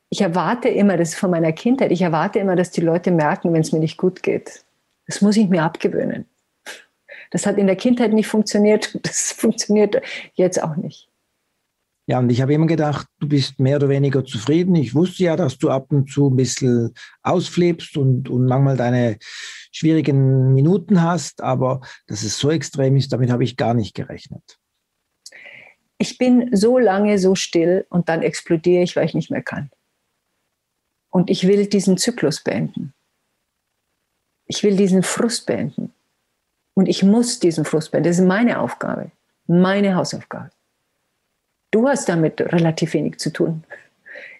ich 0.08 0.22
erwarte 0.22 0.70
immer, 0.70 0.96
das 0.96 1.10
ist 1.10 1.18
von 1.18 1.30
meiner 1.30 1.52
Kindheit, 1.52 1.92
ich 1.92 2.00
erwarte 2.00 2.38
immer, 2.38 2.56
dass 2.56 2.70
die 2.70 2.80
Leute 2.80 3.10
merken, 3.10 3.52
wenn 3.52 3.60
es 3.60 3.72
mir 3.72 3.80
nicht 3.80 3.98
gut 3.98 4.22
geht. 4.22 4.64
Das 5.06 5.20
muss 5.20 5.36
ich 5.36 5.48
mir 5.50 5.62
abgewöhnen. 5.62 6.26
Das 7.30 7.46
hat 7.46 7.58
in 7.58 7.66
der 7.66 7.76
Kindheit 7.76 8.12
nicht 8.12 8.26
funktioniert, 8.26 8.98
das 9.02 9.32
funktioniert 9.32 10.02
jetzt 10.34 10.62
auch 10.62 10.76
nicht. 10.76 11.10
Ja, 12.06 12.18
und 12.18 12.28
ich 12.30 12.42
habe 12.42 12.52
immer 12.52 12.66
gedacht, 12.66 13.06
du 13.20 13.28
bist 13.28 13.60
mehr 13.60 13.76
oder 13.76 13.88
weniger 13.88 14.24
zufrieden. 14.24 14.74
Ich 14.74 14.96
wusste 14.96 15.22
ja, 15.22 15.36
dass 15.36 15.58
du 15.58 15.70
ab 15.70 15.92
und 15.92 16.10
zu 16.10 16.28
ein 16.28 16.34
bisschen 16.34 16.92
ausflippst 17.22 17.96
und, 17.96 18.28
und 18.28 18.46
manchmal 18.46 18.76
deine 18.76 19.16
schwierigen 19.70 20.52
Minuten 20.52 21.02
hast, 21.02 21.40
aber 21.40 21.82
dass 22.08 22.24
es 22.24 22.36
so 22.36 22.50
extrem 22.50 22.96
ist, 22.96 23.12
damit 23.12 23.30
habe 23.30 23.44
ich 23.44 23.56
gar 23.56 23.74
nicht 23.74 23.94
gerechnet. 23.94 24.58
Ich 25.98 26.18
bin 26.18 26.48
so 26.52 26.78
lange 26.78 27.16
so 27.20 27.36
still 27.36 27.86
und 27.90 28.08
dann 28.08 28.22
explodiere 28.22 28.82
ich, 28.82 28.96
weil 28.96 29.06
ich 29.06 29.14
nicht 29.14 29.30
mehr 29.30 29.42
kann. 29.42 29.70
Und 31.10 31.30
ich 31.30 31.46
will 31.46 31.66
diesen 31.66 31.96
Zyklus 31.96 32.42
beenden. 32.42 32.92
Ich 34.46 34.64
will 34.64 34.76
diesen 34.76 35.04
Frust 35.04 35.46
beenden. 35.46 35.92
Und 36.80 36.88
ich 36.88 37.02
muss 37.02 37.40
diesen 37.40 37.66
Fluss 37.66 37.90
beenden. 37.90 38.08
Das 38.08 38.18
ist 38.18 38.24
meine 38.24 38.58
Aufgabe, 38.58 39.10
meine 39.46 39.96
Hausaufgabe. 39.96 40.48
Du 41.70 41.86
hast 41.86 42.08
damit 42.08 42.40
relativ 42.40 42.94
wenig 42.94 43.18
zu 43.18 43.30
tun. 43.30 43.64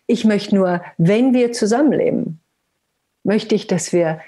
Ich 0.06 0.24
möchte 0.24 0.54
nur, 0.54 0.82
wenn 0.96 1.34
wir 1.34 1.52
zusammenleben, 1.52 2.40
möchte 3.24 3.54
ich, 3.54 3.66
dass 3.66 3.92
wir, 3.92 4.22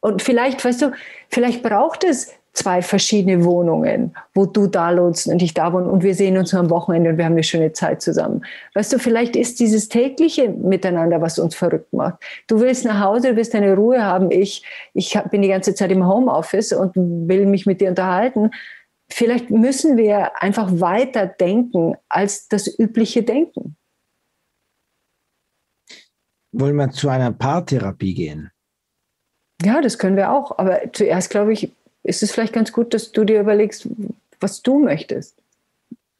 und 0.00 0.22
vielleicht, 0.22 0.64
weißt 0.64 0.80
du, 0.80 0.92
vielleicht 1.28 1.62
braucht 1.62 2.04
es 2.04 2.32
zwei 2.54 2.82
verschiedene 2.82 3.44
Wohnungen, 3.44 4.14
wo 4.32 4.46
du 4.46 4.68
da 4.68 4.96
wohnst 4.96 5.26
und 5.26 5.42
ich 5.42 5.54
da 5.54 5.72
wohne 5.72 5.88
und 5.88 6.04
wir 6.04 6.14
sehen 6.14 6.38
uns 6.38 6.52
nur 6.52 6.62
am 6.62 6.70
Wochenende 6.70 7.10
und 7.10 7.18
wir 7.18 7.24
haben 7.24 7.32
eine 7.32 7.42
schöne 7.42 7.72
Zeit 7.72 8.00
zusammen. 8.00 8.44
Weißt 8.74 8.92
du, 8.92 8.98
vielleicht 8.98 9.34
ist 9.34 9.58
dieses 9.58 9.88
tägliche 9.88 10.48
Miteinander, 10.48 11.20
was 11.20 11.38
uns 11.38 11.56
verrückt 11.56 11.92
macht. 11.92 12.22
Du 12.46 12.60
willst 12.60 12.84
nach 12.84 13.00
Hause, 13.00 13.30
du 13.30 13.36
willst 13.36 13.54
deine 13.54 13.74
Ruhe 13.74 14.02
haben. 14.02 14.30
Ich, 14.30 14.64
ich 14.94 15.18
bin 15.30 15.42
die 15.42 15.48
ganze 15.48 15.74
Zeit 15.74 15.90
im 15.90 16.06
Homeoffice 16.06 16.72
und 16.72 16.94
will 16.94 17.46
mich 17.46 17.66
mit 17.66 17.80
dir 17.80 17.88
unterhalten. 17.88 18.52
Vielleicht 19.10 19.50
müssen 19.50 19.96
wir 19.96 20.40
einfach 20.40 20.70
weiter 20.80 21.26
denken 21.26 21.96
als 22.08 22.48
das 22.48 22.78
übliche 22.78 23.24
Denken. 23.24 23.76
Wollen 26.52 26.76
wir 26.76 26.90
zu 26.90 27.08
einer 27.08 27.32
Paartherapie 27.32 28.14
gehen? 28.14 28.50
Ja, 29.62 29.80
das 29.80 29.98
können 29.98 30.16
wir 30.16 30.30
auch. 30.30 30.56
Aber 30.58 30.80
zuerst, 30.92 31.30
glaube 31.30 31.52
ich, 31.52 31.72
ist 32.04 32.22
es 32.22 32.30
vielleicht 32.30 32.52
ganz 32.52 32.72
gut, 32.72 32.94
dass 32.94 33.10
du 33.10 33.24
dir 33.24 33.40
überlegst, 33.40 33.88
was 34.38 34.62
du 34.62 34.78
möchtest 34.78 35.42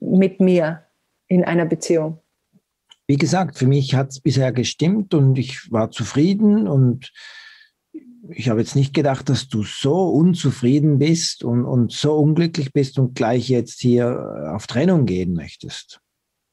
mit 0.00 0.40
mir 0.40 0.82
in 1.28 1.44
einer 1.44 1.66
Beziehung. 1.66 2.18
Wie 3.06 3.16
gesagt, 3.16 3.58
für 3.58 3.66
mich 3.66 3.94
hat 3.94 4.10
es 4.10 4.20
bisher 4.20 4.50
gestimmt 4.52 5.12
und 5.12 5.38
ich 5.38 5.70
war 5.70 5.90
zufrieden 5.90 6.66
und 6.66 7.12
ich 8.30 8.48
habe 8.48 8.60
jetzt 8.60 8.74
nicht 8.74 8.94
gedacht, 8.94 9.28
dass 9.28 9.48
du 9.48 9.62
so 9.62 10.08
unzufrieden 10.08 10.98
bist 10.98 11.44
und, 11.44 11.66
und 11.66 11.92
so 11.92 12.16
unglücklich 12.16 12.72
bist 12.72 12.98
und 12.98 13.14
gleich 13.14 13.50
jetzt 13.50 13.80
hier 13.80 14.50
auf 14.54 14.66
Trennung 14.66 15.04
gehen 15.04 15.34
möchtest. 15.34 16.00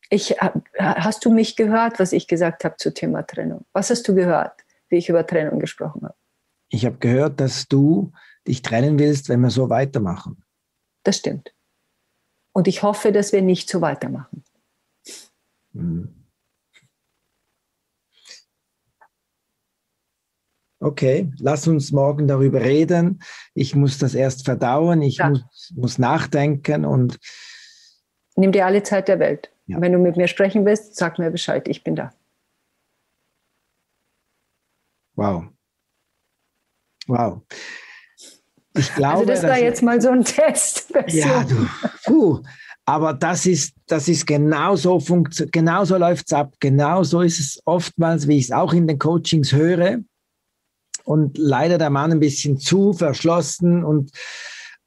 Ich, 0.10 0.36
hast 0.78 1.24
du 1.24 1.32
mich 1.32 1.56
gehört, 1.56 2.00
was 2.00 2.12
ich 2.12 2.28
gesagt 2.28 2.66
habe 2.66 2.76
zu 2.78 2.94
Thema 2.94 3.26
Trennung? 3.26 3.64
Was 3.72 3.90
hast 3.90 4.06
du 4.10 4.14
gehört, 4.14 4.52
wie 4.90 4.98
ich 4.98 5.08
über 5.08 5.26
Trennung 5.26 5.60
gesprochen 5.60 6.02
habe? 6.04 6.16
Ich 6.68 6.86
habe 6.86 6.98
gehört, 6.98 7.40
dass 7.40 7.70
du 7.70 8.12
dich 8.48 8.62
trennen 8.62 9.00
willst, 9.00 9.30
wenn 9.30 9.42
wir 9.42 9.50
so 9.50 9.70
weitermachen. 9.70 10.44
Das 11.04 11.18
stimmt. 11.18 11.54
Und 12.54 12.68
ich 12.68 12.84
hoffe, 12.84 13.12
dass 13.12 13.32
wir 13.32 13.42
nicht 13.42 13.70
so 13.70 13.82
weitermachen. 13.82 14.44
Hm. 15.74 16.22
Okay, 20.84 21.32
lass 21.38 21.68
uns 21.68 21.92
morgen 21.92 22.28
darüber 22.28 22.62
reden. 22.62 23.22
Ich 23.54 23.76
muss 23.76 24.00
das 24.00 24.16
erst 24.16 24.46
verdauen, 24.46 25.04
ich 25.04 25.18
ja. 25.18 25.30
muss, 25.30 25.72
muss, 25.76 25.98
nachdenken 26.00 26.86
und. 26.86 27.20
Nimm 28.36 28.52
dir 28.52 28.66
alle 28.66 28.82
Zeit 28.82 29.08
der 29.08 29.20
Welt. 29.20 29.52
Ja. 29.68 29.80
Wenn 29.80 29.92
du 29.92 30.00
mit 30.00 30.18
mir 30.18 30.28
sprechen 30.28 30.66
willst, 30.66 30.96
sag 30.96 31.20
mir 31.20 31.30
Bescheid, 31.30 31.68
ich 31.68 31.84
bin 31.84 31.96
da. 31.96 32.12
Wow. 35.16 35.46
Wow. 37.08 37.44
Ich 38.74 38.94
glaube, 38.96 39.20
also 39.20 39.26
das 39.26 39.44
war 39.44 39.60
jetzt 39.60 39.84
mal 39.84 40.02
so 40.02 40.10
ein 40.10 40.24
Test. 40.24 40.94
Ja, 41.08 41.44
du, 41.44 41.68
puh. 42.06 42.40
Aber 42.86 43.14
das 43.14 43.46
ist, 43.46 43.74
das 43.88 44.08
ist 44.08 44.26
genau 44.26 44.76
so, 44.76 44.98
genau 45.52 45.86
so 45.86 45.98
läuft 45.98 46.26
es 46.28 46.34
ab. 46.34 46.56
Genau 46.60 47.04
so 47.04 47.22
ist 47.22 47.40
es 47.40 47.62
oftmals, 47.66 48.28
wie 48.28 48.38
ich 48.38 48.46
es 48.46 48.52
auch 48.52 48.74
in 48.74 48.88
den 48.88 48.98
Coachings 48.98 49.54
höre. 49.54 50.00
Und 51.04 51.38
leider 51.38 51.78
der 51.78 51.90
Mann 51.90 52.12
ein 52.12 52.20
bisschen 52.20 52.58
zu 52.58 52.94
verschlossen. 52.94 53.84
Und 53.84 54.12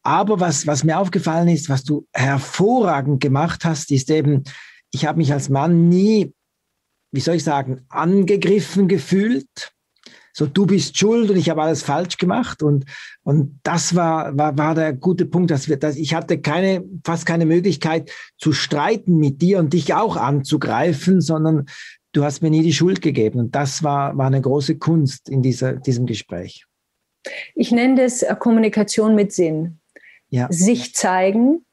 aber 0.03 0.41
was, 0.41 0.67
was 0.67 0.85
mir 0.85 0.99
aufgefallen 0.99 1.49
ist, 1.49 1.69
was 1.69 1.85
du 1.85 2.07
hervorragend 2.13 3.23
gemacht 3.23 3.65
hast, 3.65 3.91
ist 3.91 4.11
eben, 4.11 4.45
ich 4.91 5.07
habe 5.07 5.19
mich 5.19 5.33
als 5.33 5.49
Mann 5.49 5.89
nie, 5.89 6.35
wie 7.11 7.21
soll 7.21 7.37
ich 7.37 7.45
sagen, 7.45 7.87
angegriffen 7.89 8.89
gefühlt 8.89 9.73
so 10.37 10.47
du 10.47 10.67
bist 10.67 10.99
schuld 10.99 11.31
und 11.31 11.37
ich 11.37 11.49
habe 11.49 11.63
alles 11.63 11.83
falsch 11.83 12.19
gemacht. 12.19 12.63
Und, 12.63 12.85
und 13.23 13.61
das 13.63 13.95
war, 13.95 14.37
war, 14.37 14.59
war 14.59 14.75
der 14.75 14.93
gute 14.93 15.27
Punkt, 15.27 15.51
dass 15.53 15.69
wir, 15.69 15.77
dass 15.77 15.97
ich 15.97 16.13
hatte 16.13 16.41
keine, 16.41 16.85
fast 17.05 17.25
keine 17.25 17.47
Möglichkeit 17.47 18.11
zu 18.37 18.53
streiten 18.53 19.17
mit 19.17 19.41
dir 19.41 19.61
und 19.61 19.73
dich 19.73 19.95
auch 19.95 20.17
anzugreifen, 20.17 21.21
sondern 21.21 21.67
du 22.13 22.25
hast 22.25 22.43
mir 22.43 22.51
nie 22.51 22.63
die 22.63 22.73
Schuld 22.73 23.01
gegeben. 23.01 23.39
Und 23.39 23.55
das 23.55 23.85
war, 23.85 24.19
war 24.19 24.27
eine 24.27 24.41
große 24.41 24.77
Kunst 24.77 25.29
in 25.29 25.41
dieser, 25.41 25.75
diesem 25.75 26.05
Gespräch. 26.05 26.67
Ich 27.55 27.71
nenne 27.71 27.95
das 27.95 28.23
äh, 28.23 28.35
Kommunikation 28.37 29.15
mit 29.15 29.33
Sinn. 29.33 29.79
Ja. 30.31 30.49
Sich 30.51 30.97
zeigen, 30.97 31.65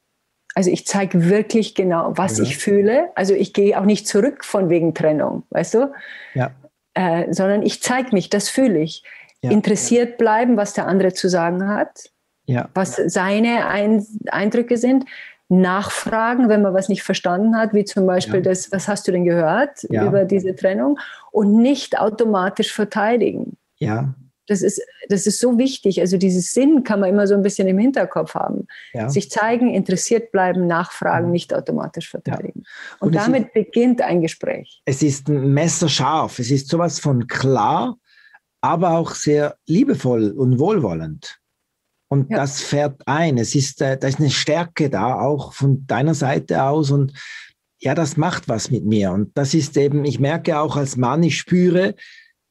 also 0.53 0.69
ich 0.69 0.85
zeige 0.85 1.29
wirklich 1.29 1.73
genau, 1.73 2.13
was 2.15 2.37
ja. 2.37 2.43
ich 2.43 2.57
fühle. 2.57 3.09
Also 3.15 3.33
ich 3.33 3.53
gehe 3.53 3.79
auch 3.79 3.85
nicht 3.85 4.07
zurück 4.07 4.45
von 4.45 4.69
wegen 4.69 4.93
Trennung, 4.93 5.43
weißt 5.49 5.73
du? 5.73 5.91
Ja. 6.35 6.51
Äh, 6.93 7.31
sondern 7.33 7.63
ich 7.63 7.81
zeige 7.81 8.09
mich, 8.13 8.29
das 8.29 8.49
fühle 8.49 8.79
ich. 8.79 9.03
Ja. 9.41 9.51
Interessiert 9.51 10.17
bleiben, 10.17 10.57
was 10.57 10.73
der 10.73 10.87
andere 10.87 11.13
zu 11.13 11.29
sagen 11.29 11.67
hat, 11.67 12.11
ja. 12.45 12.69
was 12.73 12.95
seine 12.95 13.67
Ein 13.67 14.05
Eindrücke 14.27 14.77
sind. 14.77 15.05
Nachfragen, 15.47 16.47
wenn 16.47 16.61
man 16.61 16.73
was 16.73 16.87
nicht 16.87 17.03
verstanden 17.03 17.57
hat, 17.57 17.73
wie 17.73 17.83
zum 17.83 18.05
Beispiel 18.07 18.35
ja. 18.35 18.41
das, 18.41 18.71
was 18.71 18.87
hast 18.87 19.05
du 19.07 19.11
denn 19.11 19.25
gehört 19.25 19.83
über 19.83 20.23
diese 20.23 20.55
Trennung? 20.55 20.97
Und 21.31 21.61
nicht 21.61 21.99
automatisch 21.99 22.71
verteidigen. 22.71 23.57
Ja. 23.77 24.13
Das 24.51 24.61
ist, 24.61 24.81
das 25.07 25.25
ist 25.27 25.39
so 25.39 25.57
wichtig. 25.57 26.01
Also 26.01 26.17
dieses 26.17 26.53
Sinn 26.53 26.83
kann 26.83 26.99
man 26.99 27.09
immer 27.09 27.25
so 27.25 27.35
ein 27.35 27.41
bisschen 27.41 27.69
im 27.69 27.77
Hinterkopf 27.77 28.35
haben. 28.35 28.67
Ja. 28.91 29.09
Sich 29.09 29.31
zeigen, 29.31 29.73
interessiert 29.73 30.33
bleiben, 30.33 30.67
nachfragen, 30.67 31.27
mhm. 31.27 31.31
nicht 31.31 31.53
automatisch 31.53 32.09
verteidigen. 32.09 32.63
Ja. 32.65 32.97
Und, 32.99 33.07
Und 33.07 33.15
damit 33.15 33.45
ist, 33.45 33.53
beginnt 33.53 34.01
ein 34.01 34.21
Gespräch. 34.21 34.81
Es 34.83 35.01
ist 35.01 35.29
messerscharf. 35.29 36.37
Es 36.39 36.51
ist 36.51 36.67
sowas 36.67 36.99
von 36.99 37.27
klar, 37.27 37.95
aber 38.59 38.97
auch 38.97 39.15
sehr 39.15 39.55
liebevoll 39.67 40.31
und 40.31 40.59
wohlwollend. 40.59 41.39
Und 42.09 42.29
ja. 42.29 42.35
das 42.35 42.59
fährt 42.59 43.01
ein. 43.05 43.37
Es 43.37 43.55
ist, 43.55 43.81
äh, 43.81 43.97
da 43.97 44.09
ist 44.09 44.19
eine 44.19 44.31
Stärke 44.31 44.89
da, 44.89 45.15
auch 45.15 45.53
von 45.53 45.87
deiner 45.87 46.13
Seite 46.13 46.63
aus. 46.63 46.91
Und 46.91 47.13
ja, 47.79 47.95
das 47.95 48.17
macht 48.17 48.49
was 48.49 48.69
mit 48.69 48.83
mir. 48.83 49.13
Und 49.13 49.31
das 49.37 49.53
ist 49.53 49.77
eben, 49.77 50.03
ich 50.03 50.19
merke 50.19 50.59
auch 50.59 50.75
als 50.75 50.97
Mann, 50.97 51.23
ich 51.23 51.37
spüre, 51.37 51.95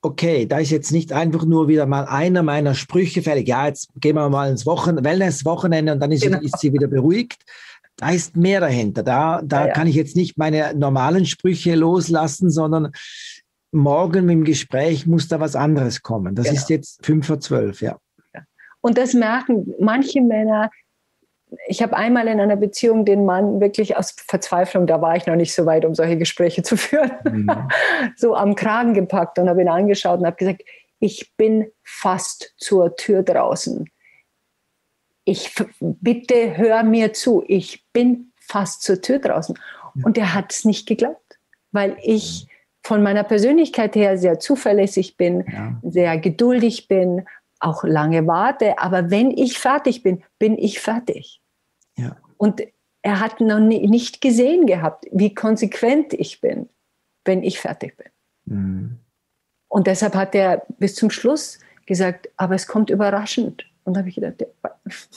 okay, 0.03 0.47
da 0.47 0.59
ist 0.59 0.71
jetzt 0.71 0.93
nicht 0.93 1.13
einfach 1.13 1.45
nur 1.45 1.69
wieder 1.69 1.87
mal 1.87 2.05
einer 2.07 2.43
meiner 2.43 2.75
Sprüche 2.75 3.23
fällig. 3.23 3.49
Ja, 3.49 3.67
jetzt 3.67 3.91
gehen 3.97 4.17
wir 4.17 4.29
mal 4.29 4.51
ins 4.51 4.67
Wochen 4.67 5.05
Wellness-Wochenende 5.05 5.93
und 5.93 6.01
dann 6.01 6.13
ist, 6.13 6.23
genau. 6.23 6.41
ist, 6.41 6.59
sie 6.59 6.73
wieder 6.73 6.87
beruhigt. 6.87 7.43
Da 7.97 8.11
ist 8.11 8.37
mehr 8.37 8.61
dahinter. 8.61 9.03
Da, 9.03 9.43
da 9.43 9.61
ja, 9.61 9.67
ja. 9.69 9.73
kann 9.73 9.87
ich 9.87 9.95
jetzt 9.95 10.17
nicht 10.17 10.39
meine 10.39 10.75
normalen 10.75 11.27
Sprüche 11.27 11.75
loslassen, 11.75 12.51
sondern 12.51 12.93
morgen 13.73 14.29
im 14.29 14.45
Gespräch 14.45 15.07
muss 15.07 15.29
da 15.29 15.39
was 15.39 15.55
anderes 15.55 16.03
kommen. 16.03 16.35
Das 16.35 16.47
genau. 16.47 16.59
ist 16.59 16.71
jetzt 16.71 17.05
fünf 17.05 17.27
vor 17.27 17.41
zwölf, 17.41 17.83
ja. 17.83 17.99
Und 18.81 18.97
das 18.97 19.13
merken 19.13 19.75
manche 19.79 20.23
Männer, 20.23 20.71
ich 21.67 21.83
habe 21.83 21.97
einmal 21.97 22.29
in 22.29 22.41
einer 22.41 22.57
Beziehung 22.57 23.05
den 23.05 23.25
Mann 23.25 23.61
wirklich 23.61 23.97
aus 23.97 24.15
Verzweiflung, 24.27 24.87
da 24.87 25.01
war 25.01 25.17
ich 25.17 25.27
noch 25.27 25.37
nicht 25.37 25.55
so 25.55 25.67
weit, 25.67 25.85
um 25.85 25.95
solche 25.95 26.17
Gespräche 26.17 26.63
zu 26.63 26.77
führen, 26.77 27.13
mhm. 27.25 27.51
so 28.17 28.35
am 28.35 28.55
Kragen 28.55 28.95
gepackt 28.95 29.39
und 29.39 29.49
habe 29.49 29.63
ihn 29.63 29.69
angeschaut 29.69 30.21
und 30.21 30.27
habe 30.27 30.37
gesagt, 30.37 30.63
ich 31.01 31.33
bin 31.37 31.71
fast 31.83 32.55
zur 32.59 32.97
Tür 32.97 33.23
draußen. 33.23 33.89
Ich 35.25 35.55
bitte 35.81 36.57
hör 36.57 36.83
mir 36.83 37.13
zu, 37.13 37.45
ich 37.47 37.85
bin 37.93 38.33
fast 38.41 38.83
zur 38.83 39.01
Tür 39.01 39.19
draußen. 39.19 39.57
Ja. 39.95 40.05
Und 40.05 40.19
er 40.19 40.35
hat 40.35 40.53
es 40.53 40.65
nicht 40.65 40.87
geglaubt, 40.87 41.39
weil 41.73 41.97
ich 42.03 42.47
von 42.83 43.03
meiner 43.03 43.25
Persönlichkeit 43.25 43.95
her 43.95 44.19
sehr 44.19 44.41
zuverlässig 44.41 45.17
bin, 45.17 45.45
ja. 45.51 45.79
sehr 45.83 46.19
geduldig 46.19 46.89
bin, 46.89 47.27
auch 47.61 47.85
lange 47.85 48.27
warte, 48.27 48.79
aber 48.79 49.11
wenn 49.11 49.31
ich 49.31 49.59
fertig 49.59 50.03
bin, 50.03 50.23
bin 50.39 50.57
ich 50.57 50.81
fertig. 50.81 51.40
Ja. 52.01 52.17
Und 52.37 52.63
er 53.03 53.21
hat 53.21 53.41
noch 53.41 53.61
nicht 53.61 54.21
gesehen 54.21 54.67
gehabt, 54.67 55.07
wie 55.11 55.35
konsequent 55.35 56.13
ich 56.13 56.41
bin, 56.41 56.69
wenn 57.25 57.43
ich 57.43 57.61
fertig 57.61 57.97
bin. 57.97 58.09
Mhm. 58.45 58.99
Und 59.69 59.87
deshalb 59.87 60.15
hat 60.15 60.35
er 60.35 60.65
bis 60.79 60.95
zum 60.95 61.11
Schluss 61.11 61.61
gesagt, 61.87 62.29
aber 62.37 62.55
es 62.55 62.67
kommt 62.67 62.91
überraschend. 62.91 63.65
Und 63.85 63.95
da 63.95 64.01
habe 64.01 64.09
ich 64.09 64.17
gedacht, 64.17 64.45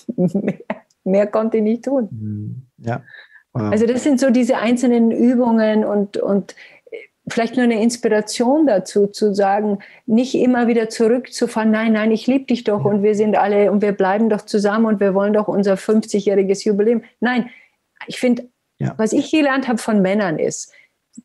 mehr, 0.16 0.60
mehr, 1.04 1.28
konnte 1.28 1.58
ich 1.58 1.64
nicht 1.64 1.86
tun. 1.86 2.08
Mhm. 2.12 2.86
Ja. 2.86 3.04
Wow. 3.54 3.72
Also 3.72 3.86
das 3.86 4.04
sind 4.04 4.20
so 4.20 4.30
diese 4.30 4.58
einzelnen 4.58 5.12
Übungen 5.12 5.86
und, 5.86 6.18
und 6.18 6.56
vielleicht 7.28 7.56
nur 7.56 7.64
eine 7.64 7.82
Inspiration 7.82 8.68
dazu, 8.68 9.08
zu 9.08 9.34
sagen, 9.34 9.80
nicht 10.06 10.36
immer 10.36 10.68
wieder 10.68 10.90
zurückzufahren, 10.90 11.72
nein, 11.72 11.94
nein, 11.94 12.12
ich 12.12 12.28
liebe 12.28 12.46
dich 12.46 12.64
doch 12.64 12.84
ja. 12.84 12.92
und 12.92 13.04
wir 13.04 13.16
sind 13.16 13.38
alle 13.38 13.72
und 13.72 13.82
wir 13.82 13.94
bleiben 13.94 14.30
doch 14.30 14.42
zusammen 14.42 14.86
und 14.86 15.00
wir 15.00 15.14
wollen 15.14 15.34
doch 15.34 15.48
unser 15.48 15.76
50-jähriges 15.76 16.66
Jubiläum. 16.66 17.04
Nein, 17.20 17.50
ich 18.08 18.20
finde, 18.20 18.50
ja. 18.80 18.94
was 18.98 19.14
ich 19.14 19.32
gelernt 19.32 19.68
habe 19.68 19.78
von 19.78 20.02
Männern 20.02 20.38
ist, 20.38 20.74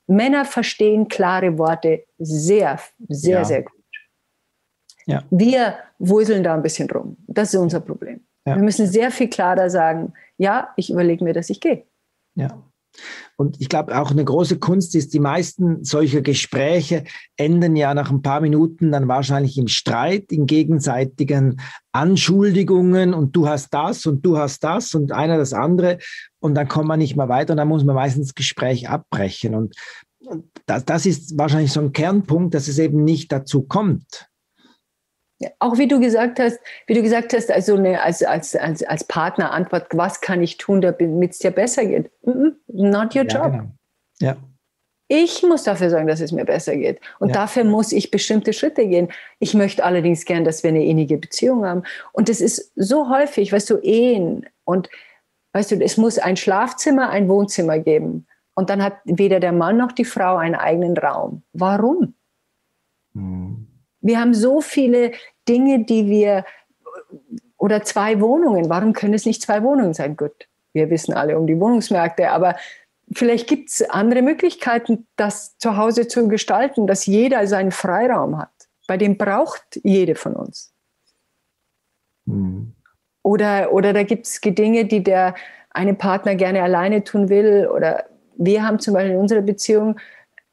Männer 0.06 0.44
verstehen 0.44 1.08
klare 1.08 1.58
Worte 1.58 2.04
sehr, 2.18 2.78
sehr, 3.08 3.38
ja. 3.38 3.44
sehr 3.44 3.62
gut. 3.62 3.72
Ja. 5.06 5.24
Wir 5.30 5.78
wuseln 5.98 6.44
da 6.44 6.54
ein 6.54 6.62
bisschen 6.62 6.90
rum. 6.90 7.16
Das 7.26 7.54
ist 7.54 7.61
unser 7.61 7.80
Problem. 7.80 8.20
Wir 8.44 8.62
müssen 8.62 8.87
sehr 8.87 9.11
viel 9.11 9.28
klarer 9.28 9.68
sagen, 9.68 10.14
ja, 10.38 10.72
ich 10.76 10.90
überlege 10.90 11.22
mir, 11.22 11.34
dass 11.34 11.50
ich 11.50 11.61
gehe. 11.61 11.84
Ja. 12.34 12.62
Und 13.37 13.61
ich 13.61 13.68
glaube, 13.68 13.96
auch 13.98 14.11
eine 14.11 14.24
große 14.24 14.59
Kunst 14.59 14.94
ist, 14.94 15.14
die 15.14 15.20
meisten 15.20 15.85
solcher 15.85 16.22
Gespräche 16.22 17.05
enden 17.37 17.77
ja 17.77 17.94
nach 17.94 18.11
ein 18.11 18.22
paar 18.22 18.40
Minuten 18.40 18.90
dann 18.90 19.09
wahrscheinlich 19.09 19.57
im 19.59 19.68
Streit, 19.68 20.33
in 20.33 20.46
gegenseitigen 20.46 21.61
Anschuldigungen 21.92 23.14
und 23.14 23.37
du 23.37 23.48
hast 23.48 23.72
das 23.72 24.07
und 24.07 24.24
du 24.27 24.38
hast 24.38 24.64
das 24.64 24.94
und 24.94 25.12
einer 25.12 25.38
das 25.38 25.53
andere 25.53 25.98
und 26.40 26.55
dann 26.55 26.68
kommt 26.68 26.88
man 26.88 26.98
nicht 26.98 27.16
mehr 27.16 27.29
weiter 27.29 27.53
und 27.53 27.59
dann 27.59 27.68
muss 27.68 27.85
man 27.85 27.94
meistens 27.94 28.29
das 28.29 28.35
Gespräch 28.35 28.88
abbrechen. 28.88 29.55
Und 29.55 29.77
das, 30.66 30.85
das 30.85 31.07
ist 31.07 31.38
wahrscheinlich 31.38 31.72
so 31.72 31.81
ein 31.81 31.92
Kernpunkt, 31.92 32.55
dass 32.55 32.68
es 32.68 32.79
eben 32.79 33.05
nicht 33.05 33.31
dazu 33.31 33.62
kommt 33.62 34.29
auch 35.59 35.79
wie 35.79 35.87
du 35.87 36.01
gesagt 36.01 36.40
hast, 36.40 36.59
wie 36.87 36.94
du 36.94 37.03
gesagt 37.03 37.33
hast, 37.33 37.51
also 37.51 37.77
eine, 37.77 38.03
als, 38.03 38.22
als, 38.22 38.57
als, 38.57 38.83
als 38.83 39.05
Partner 39.05 39.53
Antwort, 39.53 39.87
was 39.92 40.20
kann 40.20 40.42
ich 40.42 40.57
tun, 40.57 40.81
damit 40.81 41.31
es 41.31 41.38
dir 41.38 41.51
besser 41.51 41.85
geht? 41.87 42.11
Not 42.22 43.14
your 43.14 43.22
job. 43.22 43.53
Genau. 43.53 43.64
Ja. 44.20 44.37
Ich 45.11 45.42
muss 45.42 45.62
dafür 45.62 45.88
sorgen, 45.88 46.07
dass 46.07 46.20
es 46.20 46.33
mir 46.33 46.44
besser 46.44 46.77
geht. 46.77 47.01
Und 47.18 47.29
ja. 47.29 47.35
dafür 47.35 47.64
muss 47.64 47.92
ich 47.92 48.11
bestimmte 48.11 48.53
Schritte 48.53 48.87
gehen. 48.87 49.09
Ich 49.38 49.55
möchte 49.55 49.83
allerdings 49.85 50.27
gern, 50.27 50.44
dass 50.44 50.62
wir 50.62 50.68
eine 50.68 50.85
innige 50.85 51.16
Beziehung 51.16 51.64
haben. 51.64 51.85
Und 52.12 52.29
das 52.29 52.42
ist 52.42 52.72
so 52.77 53.09
häufig, 53.09 53.53
weißt 53.53 53.70
du, 53.70 53.79
Ehen. 53.79 54.44
Und 54.64 54.90
weißt 55.55 55.70
du, 55.70 55.77
es 55.77 55.96
muss 55.96 56.18
ein 56.18 56.37
Schlafzimmer, 56.37 57.09
ein 57.09 57.29
Wohnzimmer 57.29 57.79
geben. 57.79 58.27
Und 58.55 58.68
dann 58.68 58.83
hat 58.83 58.98
weder 59.05 59.40
der 59.40 59.53
Mann 59.53 59.79
noch 59.79 59.92
die 59.92 60.05
Frau 60.05 60.37
einen 60.37 60.57
eigenen 60.57 60.98
Raum. 60.98 61.42
Warum? 61.53 62.14
Mhm. 63.14 63.67
Wir 64.00 64.20
haben 64.20 64.34
so 64.34 64.61
viele 64.61 65.12
Dinge, 65.48 65.84
die 65.84 66.08
wir, 66.08 66.44
oder 67.56 67.82
zwei 67.82 68.20
Wohnungen. 68.20 68.68
Warum 68.68 68.92
können 68.92 69.14
es 69.14 69.26
nicht 69.26 69.42
zwei 69.42 69.62
Wohnungen 69.62 69.94
sein? 69.94 70.16
Gut, 70.16 70.48
wir 70.72 70.90
wissen 70.90 71.14
alle 71.14 71.38
um 71.38 71.46
die 71.46 71.58
Wohnungsmärkte, 71.58 72.30
aber 72.30 72.56
vielleicht 73.12 73.48
gibt 73.48 73.70
es 73.70 73.88
andere 73.88 74.22
Möglichkeiten, 74.22 75.06
das 75.16 75.56
zu 75.58 75.76
Hause 75.76 76.08
zu 76.08 76.28
gestalten, 76.28 76.87
dass 76.87 77.06
jeder 77.06 77.46
seinen 77.46 77.72
Freiraum 77.72 78.38
hat. 78.38 78.50
Bei 78.87 78.96
dem 78.96 79.18
braucht 79.18 79.80
jede 79.82 80.14
von 80.14 80.34
uns. 80.34 80.72
Mhm. 82.26 82.74
Oder, 83.22 83.72
oder 83.72 83.92
da 83.92 84.04
gibt 84.04 84.26
es 84.26 84.40
Dinge, 84.40 84.84
die 84.87 85.02
der 85.02 85.34
eine 85.70 85.94
Partner 85.94 86.34
gerne 86.34 86.62
alleine 86.62 87.04
tun 87.04 87.28
will. 87.28 87.68
Oder 87.72 88.06
wir 88.37 88.62
haben 88.62 88.78
zum 88.78 88.94
Beispiel 88.94 89.12
in 89.12 89.20
unserer 89.20 89.42
Beziehung 89.42 89.98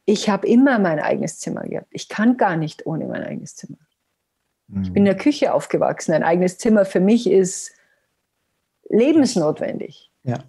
ich 0.06 0.30
habe 0.30 0.48
immer 0.48 0.80
mein 0.80 1.00
eigenes 1.00 1.40
Zimmer 1.40 1.64
gehabt. 1.64 1.88
Ich 1.90 2.08
kann 2.10 2.38
gar 2.38 2.56
nicht 2.56 2.86
ohne 2.86 3.06
mein 3.06 3.24
eigenes 3.24 3.56
Zimmer. 3.56 3.80
Mhm. 4.68 4.84
Ich 4.84 4.94
bin 4.94 5.02
in 5.02 5.06
der 5.06 5.18
Küche 5.18 5.54
aufgewachsen. 5.54 6.14
Ein 6.14 6.24
eigenes 6.24 6.58
Zimmer 6.58 6.86
für 6.86 7.00
mich 7.00 7.30
ist 7.30 7.72
lebensnotwendig. 8.90 10.12
Ja. 10.24 10.44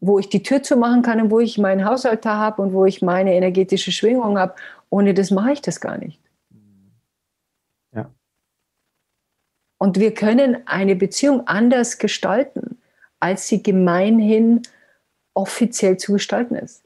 Wo 0.00 0.18
ich 0.18 0.28
die 0.28 0.42
Tür 0.42 0.62
zumachen 0.62 1.00
kann 1.00 1.20
und 1.20 1.30
wo 1.30 1.40
ich 1.40 1.56
meinen 1.56 1.86
Haushalt 1.86 2.26
habe 2.26 2.60
und 2.60 2.74
wo 2.74 2.84
ich 2.84 3.00
meine 3.00 3.34
energetische 3.34 3.92
Schwingung 3.92 4.38
habe. 4.38 4.54
Ohne 4.90 5.14
das 5.14 5.30
mache 5.30 5.52
ich 5.52 5.62
das 5.62 5.80
gar 5.80 5.96
nicht. 5.96 6.20
Ja. 7.92 8.12
Und 9.78 9.98
wir 9.98 10.12
können 10.12 10.66
eine 10.66 10.96
Beziehung 10.96 11.46
anders 11.46 11.96
gestalten, 11.96 12.78
als 13.20 13.48
sie 13.48 13.62
gemeinhin 13.62 14.62
offiziell 15.32 15.96
zu 15.96 16.12
gestalten 16.12 16.56
ist. 16.56 16.83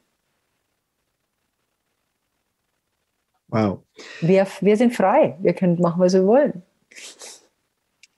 Wow. 3.48 3.82
Wir, 4.20 4.46
wir 4.60 4.76
sind 4.76 4.94
frei. 4.94 5.36
Wir 5.40 5.54
können 5.54 5.80
machen, 5.80 6.00
was 6.00 6.12
wir 6.14 6.26
wollen. 6.26 6.62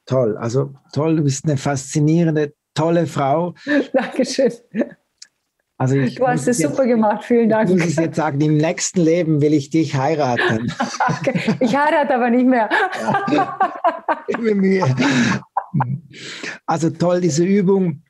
Toll. 0.06 0.36
Also 0.36 0.74
toll, 0.92 1.16
du 1.16 1.22
bist 1.22 1.44
eine 1.44 1.56
faszinierende, 1.56 2.52
tolle 2.74 3.06
Frau. 3.06 3.54
Dankeschön. 3.92 4.52
Also 5.78 5.94
ich 5.96 6.16
du 6.16 6.26
hast 6.26 6.46
es 6.46 6.58
super 6.58 6.84
gemacht, 6.84 7.24
vielen 7.24 7.48
Dank. 7.48 7.70
Ich 7.70 7.76
muss 7.76 7.86
es 7.86 7.96
jetzt 7.96 8.16
sagen, 8.16 8.38
im 8.42 8.58
nächsten 8.58 9.00
Leben 9.00 9.40
will 9.40 9.54
ich 9.54 9.70
dich 9.70 9.94
heiraten. 9.94 10.70
ich 11.60 11.74
heirate 11.74 12.14
aber 12.14 12.28
nicht 12.28 12.44
mehr. 12.44 12.68
also 16.66 16.90
toll, 16.90 17.22
diese 17.22 17.44
Übung. 17.44 18.02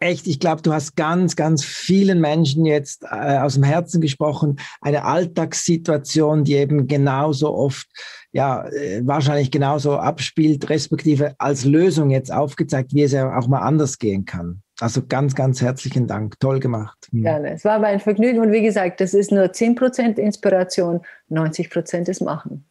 Echt, 0.00 0.26
ich 0.26 0.40
glaube, 0.40 0.62
du 0.62 0.72
hast 0.72 0.96
ganz, 0.96 1.36
ganz 1.36 1.64
vielen 1.64 2.20
Menschen 2.20 2.64
jetzt 2.64 3.04
äh, 3.04 3.38
aus 3.38 3.54
dem 3.54 3.62
Herzen 3.64 4.00
gesprochen. 4.00 4.56
Eine 4.80 5.04
Alltagssituation, 5.04 6.44
die 6.44 6.54
eben 6.54 6.86
genauso 6.86 7.54
oft, 7.54 7.86
ja, 8.32 8.66
äh, 8.68 9.02
wahrscheinlich 9.04 9.50
genauso 9.50 9.96
abspielt, 9.96 10.70
respektive 10.70 11.34
als 11.38 11.64
Lösung 11.64 12.10
jetzt 12.10 12.32
aufgezeigt, 12.32 12.94
wie 12.94 13.02
es 13.02 13.12
ja 13.12 13.36
auch 13.36 13.46
mal 13.46 13.60
anders 13.60 13.98
gehen 13.98 14.24
kann. 14.24 14.62
Also 14.80 15.02
ganz, 15.06 15.34
ganz 15.34 15.60
herzlichen 15.60 16.06
Dank. 16.06 16.40
Toll 16.40 16.60
gemacht. 16.60 17.08
Hm. 17.10 17.22
Gerne. 17.22 17.52
Es 17.52 17.64
war 17.64 17.74
aber 17.74 17.86
ein 17.86 18.00
Vergnügen 18.00 18.40
und 18.40 18.52
wie 18.52 18.62
gesagt, 18.62 19.00
das 19.00 19.14
ist 19.14 19.30
nur 19.30 19.44
10% 19.44 20.18
Inspiration, 20.18 21.02
90% 21.30 22.08
ist 22.08 22.22
Machen. 22.22 22.66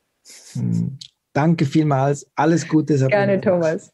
Hm. 0.53 0.97
Danke 1.33 1.65
vielmals. 1.65 2.27
Alles 2.35 2.67
Gute. 2.67 2.97
Sabrina. 2.97 3.25
Gerne, 3.25 3.41
Thomas. 3.41 3.93